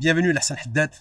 Bienvenue 0.00 0.34
Hassan 0.34 0.56
Haddad. 0.64 0.92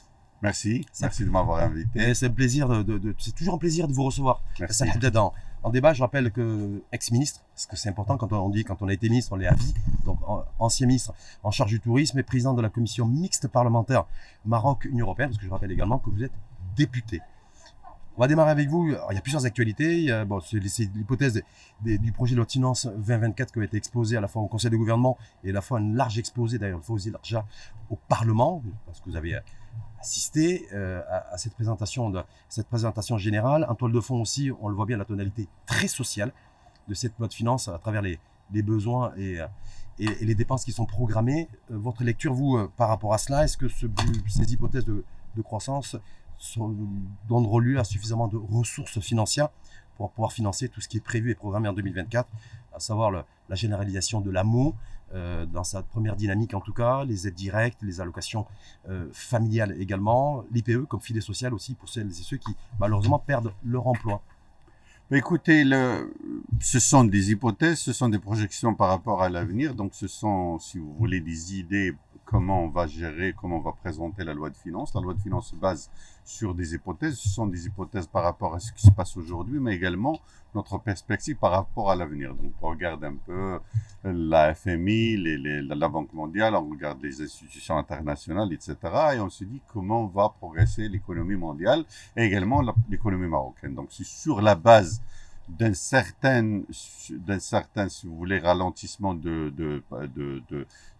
Merci, 0.42 0.86
merci 1.00 1.24
de 1.24 1.30
m'avoir 1.30 1.64
invité. 1.64 2.14
C'est 2.14 2.30
plaisir 2.30 2.68
de, 2.84 3.16
c'est 3.18 3.34
toujours 3.34 3.54
un 3.54 3.58
plaisir 3.58 3.88
de 3.88 3.94
vous 3.94 4.04
recevoir. 4.04 4.44
Merci. 4.60 4.84
Hassan 4.84 4.90
Haddad 4.94 5.16
en, 5.16 5.34
en, 5.64 5.70
débat, 5.70 5.94
je 5.94 6.02
rappelle 6.02 6.30
que 6.32 6.84
ex-ministre, 6.92 7.40
parce 7.56 7.66
que 7.66 7.78
c'est 7.78 7.88
important 7.88 8.18
quand 8.18 8.34
on 8.34 8.50
dit 8.50 8.66
quand 8.66 8.82
on 8.82 8.90
a 8.90 8.94
été 8.94 9.08
ministre, 9.08 9.32
on 9.32 9.38
l'est 9.38 9.48
à 9.48 9.54
vie. 9.54 9.74
Donc 10.04 10.20
ancien 10.60 10.86
ministre 10.86 11.14
en 11.44 11.52
charge 11.52 11.70
du 11.70 11.80
tourisme 11.80 12.20
et 12.20 12.24
président 12.24 12.54
de 12.54 12.62
la 12.62 12.68
commission 12.68 13.06
mixte 13.06 13.48
parlementaire 13.48 14.04
Maroc-Union 14.44 15.06
européenne, 15.06 15.30
parce 15.30 15.40
que 15.40 15.46
je 15.46 15.50
rappelle 15.50 15.72
également 15.72 16.00
que 16.00 16.10
vous 16.10 16.22
êtes 16.22 16.34
député. 16.76 17.22
On 18.20 18.24
va 18.24 18.28
démarrer 18.28 18.52
avec 18.52 18.68
vous. 18.68 18.86
il 19.12 19.16
y 19.16 19.18
a 19.18 19.22
plusieurs 19.22 19.46
actualités. 19.46 20.26
bon, 20.28 20.42
c'est 20.42 20.60
l'hypothèse 20.60 21.42
du 21.80 22.12
projet 22.12 22.34
de 22.34 22.36
loi 22.36 22.46
de 22.46 22.52
finances 22.52 22.86
2024 22.86 23.54
qui 23.54 23.60
a 23.62 23.64
été 23.64 23.78
exposé 23.78 24.18
à 24.18 24.20
la 24.20 24.28
fois 24.28 24.42
au 24.42 24.48
Conseil 24.48 24.70
de 24.70 24.76
gouvernement 24.76 25.18
et 25.46 25.52
à 25.52 25.54
la 25.54 25.62
fois 25.62 25.80
un 25.80 25.94
large 25.94 26.20
exposé, 26.20 26.60
d'ailleurs, 26.60 26.80
il 26.84 26.86
faut 26.86 26.96
aussi 26.96 27.14
déjà 27.24 27.46
au 27.90 27.96
Parlement, 27.96 28.62
parce 28.86 29.00
que 29.00 29.10
vous 29.10 29.16
avez 29.16 29.40
assisté 30.02 30.68
euh, 30.74 31.02
à, 31.32 31.38
cette 31.38 31.54
présentation, 31.54 33.18
générale. 33.18 33.66
En 33.70 33.76
toile 33.76 33.94
de 33.94 34.02
fond 34.02 34.20
aussi, 34.20 34.52
on 34.60 34.68
le 34.68 34.76
voit 34.76 34.86
bien, 34.86 34.98
la 34.98 35.06
tonalité 35.06 35.48
très 35.66 35.88
sociale 35.88 36.34
de 36.90 36.94
cette 36.96 37.18
loi 37.20 37.30
de 37.30 37.34
finances 37.34 37.70
à 37.70 37.78
travers 37.78 38.02
les, 38.02 38.20
besoins 38.62 39.14
et, 39.16 39.38
et, 39.98 40.26
les 40.26 40.36
dépenses 40.36 40.66
qui 40.66 40.74
sont 40.74 40.86
programmées. 40.86 41.48
Euh, 41.72 41.78
votre 41.78 42.04
lecture, 42.04 42.34
vous, 42.34 42.58
euh, 42.58 42.70
par 42.76 42.90
rapport 42.90 43.14
à 43.14 43.18
cela, 43.18 43.46
est-ce 43.46 43.56
que 43.56 43.70
ce, 43.70 43.86
ces 44.28 44.52
hypothèses 44.52 44.84
de 44.84 45.06
croissance 45.42 45.96
donnent 47.28 47.60
lieu 47.60 47.80
à 47.80 47.84
suffisamment 47.84 48.28
de 48.28 48.38
ressources 48.38 49.00
financières 49.00 49.50
pour 49.98 50.12
pouvoir 50.12 50.32
financer 50.32 50.70
tout 50.70 50.82
ce 50.82 50.88
qui 50.88 50.98
est 50.98 51.02
prévu 51.02 51.32
et 51.32 51.36
programmé 51.36 51.68
en 51.68 51.74
2024, 51.74 52.28
à 52.74 52.80
savoir 52.80 53.12
la 53.12 53.56
généralisation 53.56 54.22
de 54.22 54.32
l'AMO, 54.32 54.76
euh, 55.16 55.48
dans 55.48 55.64
sa 55.64 55.82
première 55.82 56.16
dynamique 56.16 56.54
en 56.54 56.62
tout 56.62 56.72
cas, 56.72 57.04
les 57.04 57.28
aides 57.28 57.34
directes, 57.34 57.80
les 57.82 58.00
allocations 58.00 58.46
euh, 58.90 59.08
familiales 59.12 59.76
également, 59.82 60.44
l'IPE 60.52 60.86
comme 60.88 61.02
filet 61.02 61.20
social 61.20 61.52
aussi 61.56 61.74
pour 61.74 61.90
celles 61.90 62.08
et 62.08 62.14
ceux 62.14 62.38
qui 62.38 62.56
malheureusement 62.80 63.18
perdent 63.18 63.52
leur 63.66 63.88
emploi. 63.88 64.22
Écoutez, 65.12 65.64
le, 65.64 66.14
ce 66.62 66.78
sont 66.78 67.04
des 67.04 67.32
hypothèses, 67.32 67.80
ce 67.80 67.92
sont 67.92 68.10
des 68.10 68.20
projections 68.20 68.76
par 68.76 68.90
rapport 68.90 69.24
à 69.24 69.30
l'avenir, 69.30 69.74
donc 69.74 69.96
ce 69.96 70.08
sont, 70.08 70.60
si 70.60 70.78
vous 70.78 70.94
voulez, 70.94 71.20
des 71.22 71.58
idées 71.58 71.96
comment 72.30 72.66
on 72.66 72.68
va 72.68 72.86
gérer, 72.86 73.34
comment 73.36 73.58
on 73.58 73.62
va 73.62 73.72
présenter 73.72 74.24
la 74.24 74.36
loi 74.36 74.52
de 74.52 74.56
finances. 74.56 74.94
La 74.94 75.02
loi 75.02 75.16
de 75.16 75.20
finances 75.20 75.50
se 75.50 75.56
base 75.56 75.90
sur 76.30 76.54
des 76.54 76.76
hypothèses. 76.76 77.18
Ce 77.18 77.28
sont 77.28 77.48
des 77.48 77.66
hypothèses 77.66 78.06
par 78.06 78.24
rapport 78.24 78.54
à 78.54 78.60
ce 78.60 78.72
qui 78.72 78.86
se 78.86 78.92
passe 78.92 79.18
aujourd'hui, 79.18 79.60
mais 79.60 79.76
également 79.76 80.20
notre 80.54 80.78
perspective 80.78 81.36
par 81.36 81.52
rapport 81.52 81.90
à 81.90 81.96
l'avenir. 81.96 82.36
Donc, 82.36 82.54
on 82.62 82.70
regarde 82.70 83.04
un 83.04 83.16
peu 83.16 83.60
la 84.04 84.54
FMI, 84.54 85.18
la 85.68 85.88
Banque 85.88 86.14
mondiale, 86.14 86.54
on 86.56 86.70
regarde 86.70 87.02
les 87.02 87.20
institutions 87.22 87.78
internationales, 87.78 88.54
etc. 88.54 88.76
Et 89.16 89.20
on 89.20 89.30
se 89.30 89.44
dit 89.44 89.60
comment 89.74 90.06
va 90.06 90.30
progresser 90.30 90.88
l'économie 90.88 91.36
mondiale 91.36 91.84
et 92.16 92.24
également 92.26 92.62
l'économie 92.90 93.28
marocaine. 93.28 93.74
Donc, 93.74 93.88
c'est 93.90 94.06
sur 94.06 94.40
la 94.40 94.54
base 94.54 95.02
d'un 95.48 95.74
certain, 95.74 96.62
d'un 97.10 97.40
certain, 97.40 97.90
si 97.90 98.06
vous 98.06 98.16
voulez, 98.16 98.38
ralentissement 98.38 99.16
de 99.16 99.52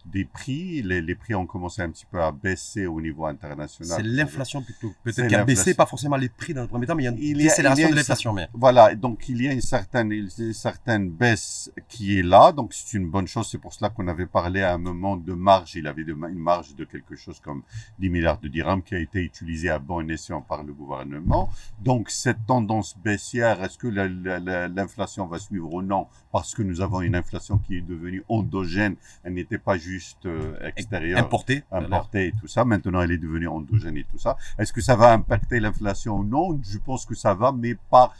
des 0.06 0.24
prix. 0.24 0.82
Les, 0.82 1.00
les, 1.00 1.14
prix 1.14 1.34
ont 1.34 1.46
commencé 1.46 1.82
un 1.82 1.90
petit 1.90 2.06
peu 2.06 2.22
à 2.22 2.32
baisser 2.32 2.86
au 2.86 3.00
niveau 3.00 3.26
international. 3.26 4.00
C'est 4.00 4.06
l'inflation 4.06 4.62
plutôt, 4.62 4.92
peut-être 5.02 5.28
qui 5.28 5.34
a 5.34 5.44
baissé, 5.44 5.74
pas 5.74 5.86
forcément 5.86 6.16
les 6.16 6.28
prix 6.28 6.54
dans 6.54 6.62
le 6.62 6.68
premier 6.68 6.86
temps, 6.86 6.94
mais 6.94 7.04
il 7.04 7.06
y 7.06 7.08
a 7.08 7.12
une 7.12 7.18
il 7.18 7.38
décélération 7.38 7.90
de 7.90 7.94
l'inflation. 7.94 8.32
Mais... 8.32 8.48
Voilà, 8.52 8.94
donc 8.94 9.28
il 9.28 9.42
y 9.42 9.48
a 9.48 9.52
une 9.52 9.60
certaine, 9.60 10.12
une 10.12 10.52
certaine 10.52 11.10
baisse 11.10 11.70
qui 11.88 12.18
est 12.18 12.22
là, 12.22 12.52
donc 12.52 12.72
c'est 12.72 12.96
une 12.96 13.08
bonne 13.08 13.26
chose. 13.26 13.48
C'est 13.50 13.58
pour 13.58 13.72
cela 13.72 13.90
qu'on 13.90 14.08
avait 14.08 14.26
parlé 14.26 14.62
à 14.62 14.74
un 14.74 14.78
moment 14.78 15.16
de 15.16 15.32
marge. 15.32 15.74
Il 15.76 15.86
avait 15.86 16.04
de, 16.04 16.12
une 16.12 16.38
marge 16.38 16.74
de 16.74 16.84
quelque 16.84 17.16
chose 17.16 17.40
comme 17.40 17.62
10 17.98 18.10
milliards 18.10 18.38
de 18.38 18.48
dirhams 18.48 18.82
qui 18.82 18.94
a 18.94 18.98
été 18.98 19.20
utilisé 19.20 19.70
à 19.70 19.78
bon 19.78 20.08
escient 20.10 20.40
par 20.40 20.62
le 20.62 20.72
gouvernement. 20.72 21.50
Donc 21.80 22.10
cette 22.10 22.46
tendance 22.46 22.96
baissière, 22.98 23.62
est-ce 23.62 23.78
que 23.78 23.88
l'inflation 23.88 25.26
va 25.26 25.38
suivre 25.38 25.72
ou 25.72 25.82
non? 25.82 26.06
Parce 26.32 26.54
que 26.54 26.62
nous 26.62 26.80
avons 26.80 27.00
une 27.00 27.16
inflation 27.16 27.58
qui 27.58 27.76
est 27.76 27.80
devenue 27.80 28.22
endogène, 28.28 28.96
elle 29.24 29.34
n'était 29.34 29.58
pas 29.58 29.76
juste 29.76 29.89
juste 29.90 30.26
euh, 30.26 30.70
extérieur, 30.76 31.18
importé, 31.18 31.64
importé 31.72 32.28
et 32.28 32.32
tout 32.32 32.46
ça. 32.46 32.64
Maintenant, 32.64 33.02
elle 33.02 33.12
est 33.12 33.18
devenue 33.18 33.48
endogène 33.48 33.96
et 33.96 34.04
tout 34.04 34.18
ça. 34.18 34.36
Est-ce 34.58 34.72
que 34.72 34.80
ça 34.80 34.94
va 34.94 35.12
impacter 35.12 35.58
l'inflation 35.58 36.18
ou 36.18 36.24
non? 36.24 36.58
Je 36.62 36.78
pense 36.78 37.04
que 37.04 37.14
ça 37.14 37.34
va, 37.34 37.52
mais 37.52 37.74
pas 37.90 38.12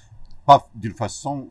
pas 0.46 0.68
d'une 0.74 0.94
façon 0.94 1.48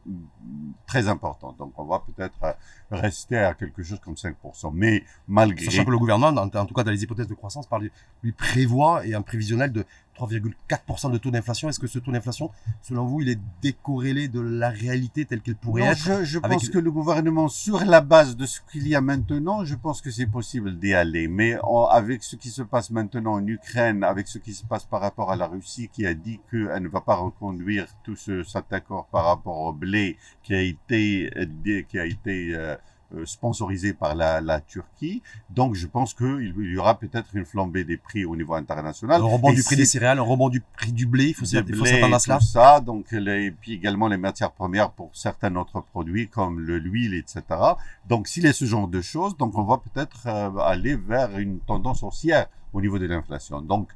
très 0.85 1.07
importante. 1.07 1.57
Donc, 1.57 1.73
on 1.77 1.85
va 1.85 2.03
peut-être 2.05 2.43
euh, 2.43 2.51
rester 2.91 3.37
à 3.37 3.53
quelque 3.53 3.83
chose 3.83 3.99
comme 4.03 4.15
5%. 4.15 4.71
Mais 4.73 5.03
malgré... 5.27 5.65
Sachant 5.65 5.85
que 5.85 5.91
le 5.91 5.99
gouvernement, 5.99 6.41
en, 6.41 6.65
tout 6.65 6.73
cas 6.73 6.83
dans 6.83 6.91
les 6.91 7.03
hypothèses 7.03 7.27
de 7.27 7.33
croissance, 7.35 7.67
lui 8.23 8.31
prévoit 8.31 9.05
et 9.05 9.13
un 9.13 9.21
prévisionnel 9.21 9.71
de 9.71 9.85
3,4% 10.27 11.11
de 11.11 11.17
taux 11.17 11.31
d'inflation. 11.31 11.69
Est-ce 11.69 11.79
que 11.79 11.87
ce 11.87 11.99
taux 11.99 12.11
d'inflation, 12.11 12.51
selon 12.81 13.05
vous, 13.05 13.21
il 13.21 13.29
est 13.29 13.39
décorrélé 13.61 14.27
de 14.27 14.39
la 14.39 14.69
réalité 14.69 15.25
telle 15.25 15.41
qu'elle 15.41 15.55
pourrait 15.55 15.83
être 15.83 15.97
Je, 15.97 16.23
je 16.23 16.39
pense 16.39 16.69
que 16.69 16.77
le 16.79 16.91
gouvernement, 16.91 17.47
sur 17.49 17.83
la 17.85 18.01
base 18.01 18.35
de 18.35 18.45
ce 18.45 18.59
qu'il 18.71 18.87
y 18.87 18.95
a 18.95 19.01
maintenant, 19.01 19.65
je 19.65 19.75
pense 19.75 20.01
que 20.01 20.11
c'est 20.11 20.27
possible 20.27 20.77
d'y 20.77 20.93
aller. 20.93 21.27
Mais 21.27 21.57
avec 21.89 22.23
ce 22.23 22.35
qui 22.35 22.49
se 22.49 22.61
passe 22.61 22.89
maintenant 22.91 23.33
en 23.33 23.45
Ukraine, 23.45 24.03
avec 24.03 24.27
ce 24.27 24.37
qui 24.37 24.53
se 24.53 24.65
passe 24.65 24.85
par 24.85 25.01
rapport 25.01 25.31
à 25.31 25.35
la 25.35 25.47
Russie 25.47 25.89
qui 25.91 26.05
a 26.05 26.13
dit 26.13 26.39
qu'elle 26.49 26.83
ne 26.83 26.89
va 26.89 27.01
pas 27.01 27.15
reconduire 27.15 27.87
tout 28.03 28.15
ce, 28.15 28.43
cet 28.43 28.71
accord 28.73 29.07
par 29.11 29.25
rapport 29.25 29.59
au 29.59 29.73
blé 29.73 30.17
qui 30.43 30.53
a 30.53 30.61
été, 30.61 31.29
qui 31.89 31.99
a 31.99 32.05
été 32.05 32.55
euh, 32.55 32.69
euh, 32.69 32.75
sponsorisé 33.25 33.93
par 33.93 34.15
la, 34.15 34.41
la, 34.41 34.61
Turquie. 34.61 35.21
Donc, 35.49 35.75
je 35.75 35.87
pense 35.87 36.13
qu'il 36.13 36.53
y 36.57 36.77
aura 36.77 36.99
peut-être 36.99 37.35
une 37.35 37.45
flambée 37.45 37.83
des 37.83 37.97
prix 37.97 38.25
au 38.25 38.35
niveau 38.35 38.53
international. 38.53 39.21
Un 39.21 39.25
rebond 39.25 39.51
du 39.51 39.63
prix 39.63 39.75
des 39.75 39.85
céréales, 39.85 40.19
un 40.19 40.23
rebond 40.23 40.49
du 40.49 40.61
prix 40.61 40.91
du 40.91 41.05
blé, 41.05 41.29
il 41.29 41.33
faut 41.33 41.45
s'attendre 41.45 42.15
à 42.15 42.19
cela. 42.19 42.37
Tout 42.37 42.45
ça, 42.45 42.79
donc, 42.79 43.11
et 43.13 43.51
puis 43.51 43.73
également 43.73 44.07
les 44.07 44.17
matières 44.17 44.51
premières 44.51 44.91
pour 44.91 45.09
certains 45.13 45.55
autres 45.55 45.81
produits 45.81 46.27
comme 46.27 46.59
le 46.59 46.77
l'huile, 46.77 47.13
etc. 47.13 47.43
Donc, 48.07 48.27
s'il 48.27 48.43
y 48.43 48.47
a 48.47 48.53
ce 48.53 48.65
genre 48.65 48.87
de 48.87 49.01
choses, 49.01 49.37
donc 49.37 49.57
on 49.57 49.63
va 49.63 49.77
peut-être 49.77 50.27
euh, 50.27 50.57
aller 50.59 50.95
vers 50.95 51.37
une 51.37 51.59
tendance 51.59 52.03
haussière 52.03 52.47
au 52.73 52.81
niveau 52.81 52.99
de 52.99 53.05
l'inflation. 53.05 53.61
Donc, 53.61 53.89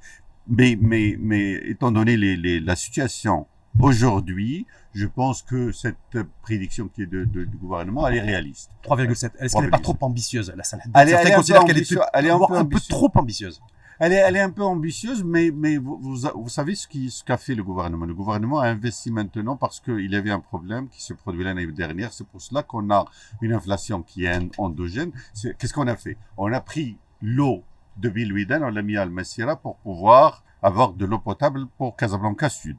mais, 0.48 0.78
mais, 0.80 1.18
mais 1.20 1.54
étant 1.54 1.92
donné 1.92 2.18
les, 2.18 2.36
les, 2.36 2.60
la 2.60 2.76
situation 2.76 3.48
Aujourd'hui, 3.80 4.66
je 4.94 5.08
pense 5.08 5.42
que 5.42 5.72
cette 5.72 6.18
prédiction 6.42 6.88
qui 6.88 7.04
est 7.04 7.08
de, 7.08 7.26
de, 7.26 7.44
du 7.44 7.58
gouvernement, 7.58 8.08
elle 8.08 8.18
est 8.18 8.22
réaliste. 8.22 8.70
3,7. 8.84 9.32
Est-ce 9.40 9.56
qu'elle 9.56 9.66
n'est 9.66 9.70
pas 9.70 9.80
trop 9.80 9.98
ambitieuse 10.02 10.54
la 10.56 10.64
Elle 11.02 11.10
est, 11.10 11.12
elle 11.14 11.28
est 11.28 11.34
un 11.34 11.42
peu 11.42 11.58
ambitieuse. 11.58 12.00
Elle 12.14 12.26
est 12.28 12.30
un, 12.30 12.40
peu, 12.40 12.56
un 12.56 12.66
peu 12.66 12.80
trop 12.80 13.12
ambitieuse. 13.16 13.62
Elle 14.00 14.14
est, 14.14 14.18
elle 14.18 14.36
est 14.36 14.42
un 14.42 14.50
peu 14.50 14.64
ambitieuse, 14.64 15.24
mais, 15.24 15.52
mais 15.52 15.78
vous, 15.78 16.00
vous, 16.02 16.50
savez 16.50 16.76
ce 16.76 16.88
qu'a 16.88 17.10
ce 17.10 17.24
qu'a 17.24 17.38
fait 17.38 17.56
le 17.56 17.64
gouvernement. 17.64 18.06
Le 18.06 18.14
gouvernement 18.14 18.60
a 18.60 18.68
investi 18.68 19.12
maintenant 19.12 19.56
parce 19.56 19.80
qu'il 19.80 20.12
y 20.12 20.16
avait 20.16 20.32
un 20.32 20.40
problème 20.40 20.88
qui 20.90 21.02
se 21.02 21.14
produit 21.14 21.44
l'année 21.44 21.66
dernière. 21.68 22.14
C'est 22.14 22.28
pour 22.28 22.42
cela 22.42 22.64
qu'on 22.64 22.90
a 22.92 23.06
une 23.42 23.54
inflation 23.54 24.02
qui 24.04 24.26
est 24.26 24.60
endogène. 24.60 25.12
Qu'est-ce 25.58 25.74
qu'on 25.74 25.88
a 25.88 25.96
fait? 25.96 26.18
On 26.38 26.52
a 26.52 26.62
pris 26.62 26.98
l'eau 27.22 27.64
de 27.98 28.10
Bilouiden, 28.10 28.64
on 28.64 28.70
l'a 28.70 28.82
mis 28.82 28.98
à 28.98 29.04
Al-Massira 29.04 29.56
pour 29.56 29.78
pouvoir 29.78 30.44
avoir 30.62 30.94
de 30.94 31.06
l'eau 31.06 31.20
potable 31.20 31.68
pour 31.78 31.96
Casablanca 31.96 32.50
Sud. 32.50 32.78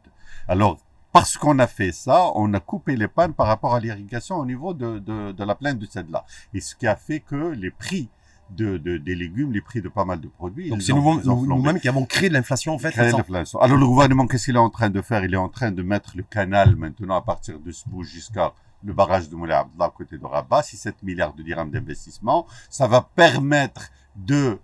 Alors, 0.49 0.79
parce 1.13 1.37
qu'on 1.37 1.59
a 1.61 1.67
fait 1.67 1.93
ça, 1.93 2.33
on 2.35 2.53
a 2.55 2.61
coupé 2.61 2.97
les 2.97 3.07
pannes 3.09 3.35
par 3.35 3.47
rapport 3.47 3.75
à 3.75 3.81
l'irrigation 3.81 4.37
au 4.37 4.45
niveau 4.45 4.75
de, 4.75 4.99
de, 4.99 5.31
de 5.33 5.45
la 5.45 5.55
plaine 5.55 5.79
de 5.79 5.87
Sedla. 5.87 6.25
Et 6.53 6.61
ce 6.61 6.75
qui 6.75 6.87
a 6.89 6.97
fait 6.97 7.21
que 7.21 7.53
les 7.53 7.71
prix 7.71 8.09
de, 8.51 8.79
de, 8.79 8.99
des 8.99 9.15
légumes, 9.15 9.53
les 9.53 9.61
prix 9.61 9.81
de 9.81 9.89
pas 9.89 10.05
mal 10.05 10.21
de 10.21 10.29
produits. 10.29 10.71
Donc 10.71 10.83
c'est 10.83 10.93
nous-mêmes 10.93 11.81
qui 11.81 11.89
avons 11.89 12.05
créé 12.05 12.29
de 12.29 12.35
l'inflation 12.35 12.75
en 12.75 12.79
fait. 12.79 12.91
Créé 12.91 13.13
l'inflation. 13.13 13.59
Alors 13.61 13.79
le 13.79 13.87
gouvernement, 13.87 14.27
qu'est-ce 14.27 14.47
qu'il 14.47 14.57
est 14.57 14.59
en 14.59 14.71
train 14.71 14.91
de 14.91 15.01
faire? 15.03 15.25
Il 15.25 15.33
est 15.35 15.39
en 15.39 15.49
train 15.49 15.71
de 15.71 15.83
mettre 15.83 16.13
le 16.17 16.23
canal 16.25 16.77
maintenant 16.77 17.17
à 17.17 17.23
partir 17.23 17.59
de 17.59 17.71
Sbou 17.71 18.03
jusqu'à 18.03 18.53
le 18.85 18.93
barrage 18.93 19.29
de 19.31 19.37
Moulay 19.37 19.55
Abdallah 19.55 19.87
à 19.87 19.91
côté 19.91 20.19
de 20.19 20.27
Rabat, 20.27 20.63
7 20.63 21.03
milliards 21.03 21.33
de 21.33 21.43
dirhams 21.43 21.71
d'investissement. 21.71 22.47
Ça 22.69 22.87
va 22.87 23.09
permettre 23.15 23.91
de 24.17 24.59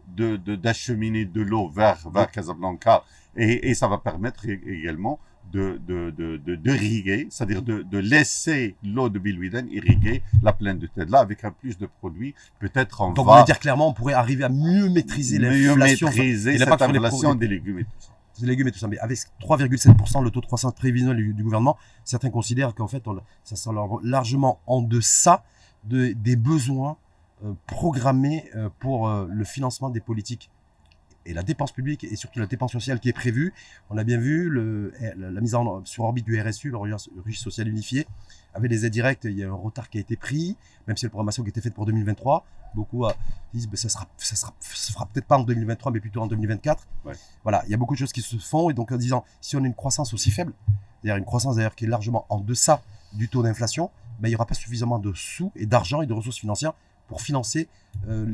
d'acheminer 0.56 1.24
de, 1.24 1.32
de 1.32 1.42
l'eau 1.42 1.68
vers, 1.68 2.08
vers 2.10 2.30
Casablanca 2.30 3.02
et, 3.36 3.70
et 3.70 3.74
ça 3.74 3.88
va 3.88 3.98
permettre 3.98 4.46
également 4.48 5.18
de, 5.52 5.80
de, 5.86 6.10
de, 6.10 6.36
de, 6.36 6.54
de 6.54 7.26
c'est-à-dire 7.30 7.62
de, 7.62 7.82
de 7.82 7.98
laisser 7.98 8.76
l'eau 8.84 9.08
de 9.08 9.18
Bilwiden 9.18 9.68
irriguer 9.70 10.22
la 10.42 10.52
plaine 10.52 10.78
de 10.78 10.86
Tedla 10.86 11.20
avec 11.20 11.44
un 11.44 11.50
plus 11.50 11.78
de 11.78 11.86
produits. 11.86 12.34
Peut-être 12.58 13.00
on 13.00 13.12
Donc, 13.12 13.26
va... 13.26 13.32
on 13.32 13.36
va 13.36 13.42
dire 13.42 13.58
clairement, 13.58 13.88
on 13.88 13.92
pourrait 13.92 14.14
arriver 14.14 14.44
à 14.44 14.48
mieux 14.48 14.88
maîtriser 14.88 15.38
l'inflation. 15.38 16.06
Mieux 16.06 16.14
maîtriser 16.14 16.58
cette 16.58 16.82
inflation 16.82 17.34
des 17.34 17.48
légumes 17.48 17.80
et 17.80 17.84
tout 17.84 17.90
ça. 17.98 18.12
Des 18.40 18.46
légumes 18.46 18.68
et 18.68 18.72
tout 18.72 18.78
ça. 18.78 18.88
Mais 18.88 18.98
avec 18.98 19.18
3,7% 19.40 20.22
le 20.22 20.30
taux 20.30 20.40
de 20.40 20.46
croissance 20.46 20.74
prévisionnel 20.74 21.34
du, 21.34 21.42
gouvernement, 21.42 21.76
certains 22.04 22.30
considèrent 22.30 22.74
qu'en 22.74 22.88
fait, 22.88 23.06
on, 23.06 23.20
ça 23.44 23.56
sera 23.56 23.74
largement 24.02 24.60
en 24.66 24.82
deçà 24.82 25.44
de, 25.84 26.12
des 26.12 26.36
besoins 26.36 26.96
euh, 27.44 27.52
programmés 27.66 28.50
euh, 28.54 28.68
pour 28.78 29.08
euh, 29.08 29.26
le 29.30 29.44
financement 29.44 29.90
des 29.90 30.00
politiques 30.00 30.50
et 31.26 31.34
la 31.34 31.42
dépense 31.42 31.72
publique 31.72 32.04
et 32.04 32.16
surtout 32.16 32.38
la 32.38 32.46
dépense 32.46 32.72
sociale 32.72 33.00
qui 33.00 33.08
est 33.08 33.14
prévue. 33.14 33.52
On 33.90 33.98
a 33.98 34.04
bien 34.04 34.18
vu 34.18 34.48
le, 34.48 34.92
la 35.16 35.40
mise 35.40 35.54
en, 35.54 35.84
sur 35.84 36.04
orbite 36.04 36.24
du 36.24 36.40
RSU, 36.40 36.70
le 36.70 36.78
registre 36.78 37.44
social 37.44 37.68
unifié, 37.68 38.06
avec 38.54 38.70
les 38.70 38.86
aides 38.86 38.92
directes. 38.92 39.24
Il 39.24 39.36
y 39.36 39.44
a 39.44 39.48
un 39.48 39.54
retard 39.54 39.90
qui 39.90 39.98
a 39.98 40.00
été 40.00 40.16
pris, 40.16 40.56
même 40.86 40.96
si 40.96 41.06
la 41.06 41.10
programmation 41.10 41.42
qui 41.42 41.48
a 41.48 41.50
été 41.50 41.60
faite 41.60 41.74
pour 41.74 41.86
2023. 41.86 42.44
Beaucoup 42.74 43.04
euh, 43.04 43.12
disent 43.52 43.66
que 43.66 43.76
ça 43.76 43.88
sera, 43.88 44.06
ça 44.16 44.36
sera, 44.36 44.54
ça 44.60 44.92
sera 44.92 45.06
peut-être 45.06 45.26
pas 45.26 45.36
en 45.36 45.42
2023, 45.42 45.92
mais 45.92 46.00
plutôt 46.00 46.20
en 46.20 46.26
2024. 46.26 46.86
Ouais. 47.04 47.14
Voilà, 47.42 47.62
il 47.66 47.70
y 47.70 47.74
a 47.74 47.76
beaucoup 47.76 47.94
de 47.94 47.98
choses 47.98 48.12
qui 48.12 48.22
se 48.22 48.36
font 48.36 48.70
et 48.70 48.74
donc 48.74 48.92
en 48.92 48.96
disant 48.96 49.24
si 49.40 49.56
on 49.56 49.64
a 49.64 49.66
une 49.66 49.74
croissance 49.74 50.14
aussi 50.14 50.30
faible, 50.30 50.52
c'est-à-dire 51.00 51.16
une 51.16 51.24
croissance 51.24 51.56
d'ailleurs 51.56 51.74
qui 51.74 51.84
est 51.84 51.88
largement 51.88 52.26
en 52.28 52.38
deçà 52.38 52.80
du 53.12 53.28
taux 53.28 53.42
d'inflation, 53.42 53.90
ben, 54.20 54.28
il 54.28 54.30
n'y 54.30 54.36
aura 54.36 54.46
pas 54.46 54.54
suffisamment 54.54 54.98
de 54.98 55.12
sous 55.14 55.50
et 55.56 55.66
d'argent 55.66 56.02
et 56.02 56.06
de 56.06 56.12
ressources 56.12 56.38
financières 56.38 56.74
pour 57.08 57.22
financer 57.22 57.68
euh, 58.08 58.32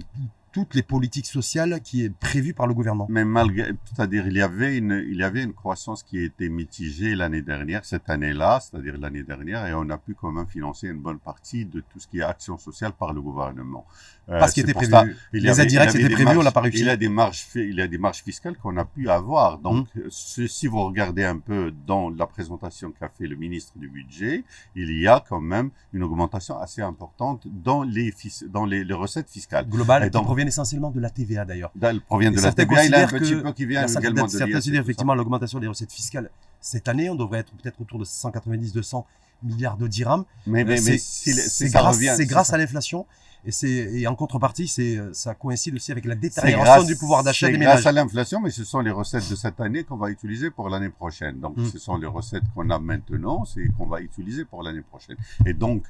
toutes 0.52 0.74
les 0.74 0.82
politiques 0.82 1.26
sociales 1.26 1.80
qui 1.82 2.04
est 2.04 2.10
prévues 2.10 2.54
par 2.54 2.66
le 2.66 2.72
gouvernement. 2.74 3.06
Mais 3.10 3.24
malgré, 3.24 3.72
c'est-à-dire 3.84 4.26
il 4.26 4.34
y 4.36 4.40
avait 4.40 4.78
une, 4.78 5.04
il 5.08 5.18
y 5.18 5.22
avait 5.22 5.42
une 5.42 5.52
croissance 5.52 6.02
qui 6.02 6.18
était 6.18 6.48
mitigée 6.48 7.14
l'année 7.14 7.42
dernière, 7.42 7.84
cette 7.84 8.08
année-là, 8.08 8.60
c'est-à-dire 8.60 8.96
l'année 8.98 9.22
dernière, 9.22 9.66
et 9.66 9.74
on 9.74 9.88
a 9.90 9.98
pu 9.98 10.14
quand 10.14 10.32
même 10.32 10.46
financer 10.46 10.88
une 10.88 10.98
bonne 11.00 11.18
partie 11.18 11.66
de 11.66 11.80
tout 11.80 12.00
ce 12.00 12.06
qui 12.08 12.18
est 12.20 12.22
action 12.22 12.56
sociale 12.58 12.92
par 12.92 13.12
le 13.12 13.20
gouvernement. 13.20 13.84
Euh, 14.28 14.40
Parce 14.40 14.52
qu'il 14.54 14.62
était 14.64 14.72
prévu. 14.74 14.90
ça, 14.90 15.04
il 15.32 15.40
y 15.40 15.42
Les 15.42 15.50
avait- 15.50 15.62
aides 15.64 15.68
directes 15.68 15.94
il 15.94 16.00
y 16.00 16.04
avait 16.04 16.06
étaient 16.06 16.08
des 16.08 16.14
prévues, 16.24 16.30
on 16.30 16.34
marges- 16.42 16.44
l'a 16.46 16.52
pas 16.52 16.60
réussi. 16.62 16.80
Il 16.80 16.86
y 16.86 16.90
a 16.90 16.96
des 16.96 17.08
marges, 17.08 17.44
il 17.54 17.74
y 17.74 17.80
a 17.82 17.86
des 17.86 17.98
marges 17.98 18.22
fiscales 18.24 18.56
qu'on 18.56 18.76
a 18.78 18.84
pu 18.84 19.08
avoir. 19.08 19.58
Donc, 19.58 19.86
Mmh. 19.94 20.00
ce- 20.08 20.46
si 20.48 20.66
vous 20.66 20.82
regardez 20.84 21.24
un 21.24 21.38
peu 21.38 21.72
dans 21.86 22.08
la 22.10 22.26
présentation 22.26 22.90
qu'a 22.98 23.08
fait 23.08 23.26
le 23.26 23.36
ministre 23.36 23.78
du 23.78 23.88
budget, 23.88 24.42
il 24.74 24.98
y 24.98 25.06
a 25.06 25.22
quand 25.28 25.40
même 25.40 25.70
une 25.92 26.02
augmentation 26.02 26.58
assez 26.58 26.82
importante 26.82 27.46
dans 27.46 27.82
les, 27.82 28.12
dans 28.48 28.64
les, 28.64 28.82
les 28.84 28.94
recettes 28.94 29.28
fiscales. 29.30 29.68
Globales 29.68 30.04
Et 30.04 30.10
donc- 30.10 30.24
proviennent 30.46 30.48
essentiellement 30.48 30.90
de 30.90 31.00
la 31.00 31.10
TVA 31.10 31.44
d'ailleurs. 31.44 31.72
Elle 31.80 32.00
provient 32.00 32.30
de 32.30 32.40
la 32.40 32.52
TVA, 32.52 32.84
il 32.84 32.90
y 32.90 32.94
a 32.94 33.04
un 33.04 33.06
petit 33.08 33.34
peu 33.36 33.52
qui 33.52 33.66
vient 33.66 33.86
également 33.86 34.26
de 34.26 34.30
Certains 34.30 34.52
considèrent 34.52 34.80
effectivement 34.82 35.14
l'augmentation 35.14 35.58
des 35.60 35.66
recettes 35.66 35.92
fiscales 35.92 36.30
cette 36.60 36.88
année, 36.88 37.08
on 37.10 37.14
devrait 37.14 37.40
être 37.40 37.52
peut-être 37.52 37.80
autour 37.80 37.98
de 37.98 38.04
190-200 38.04 39.04
milliards 39.42 39.76
de 39.76 39.86
dirhams. 39.86 40.24
Mais, 40.46 40.64
mais, 40.64 40.80
Euh, 40.80 40.82
mais 40.84 40.98
c'est 40.98 41.32
c'est 41.32 41.68
grâce, 41.68 41.98
c'est 41.98 42.26
grâce 42.26 42.52
à 42.52 42.58
l'inflation 42.58 43.06
et, 43.44 43.52
c'est- 43.52 43.68
et 43.68 44.06
en 44.08 44.16
contrepartie, 44.16 44.66
c'est, 44.66 44.98
ça 45.12 45.34
coïncide 45.34 45.74
aussi 45.76 45.92
avec 45.92 46.04
la 46.06 46.14
C'est 46.14 46.20
détérioration 46.20 46.64
grâce- 46.64 46.86
du 46.86 46.96
pouvoir 46.96 47.22
d'achat 47.22 47.46
c'est 47.46 47.52
des 47.52 47.58
grâce 47.58 47.76
ménages. 47.80 47.86
à 47.86 47.92
l'inflation, 47.92 48.40
mais 48.40 48.50
ce 48.50 48.64
sont 48.64 48.80
les 48.80 48.90
recettes 48.90 49.28
de 49.30 49.36
cette 49.36 49.60
année 49.60 49.84
qu'on 49.84 49.96
va 49.98 50.10
utiliser 50.10 50.50
pour 50.50 50.68
l'année 50.68 50.88
prochaine. 50.88 51.38
Donc, 51.38 51.56
Mm. 51.56 51.66
ce 51.66 51.78
sont 51.78 51.96
les 51.98 52.08
recettes 52.08 52.42
qu'on 52.54 52.68
a 52.70 52.78
maintenant, 52.80 53.44
c'est 53.44 53.68
qu'on 53.76 53.86
va 53.86 54.00
utiliser 54.00 54.44
pour 54.44 54.62
l'année 54.64 54.82
prochaine. 54.82 55.16
Et 55.44 55.52
donc, 55.52 55.84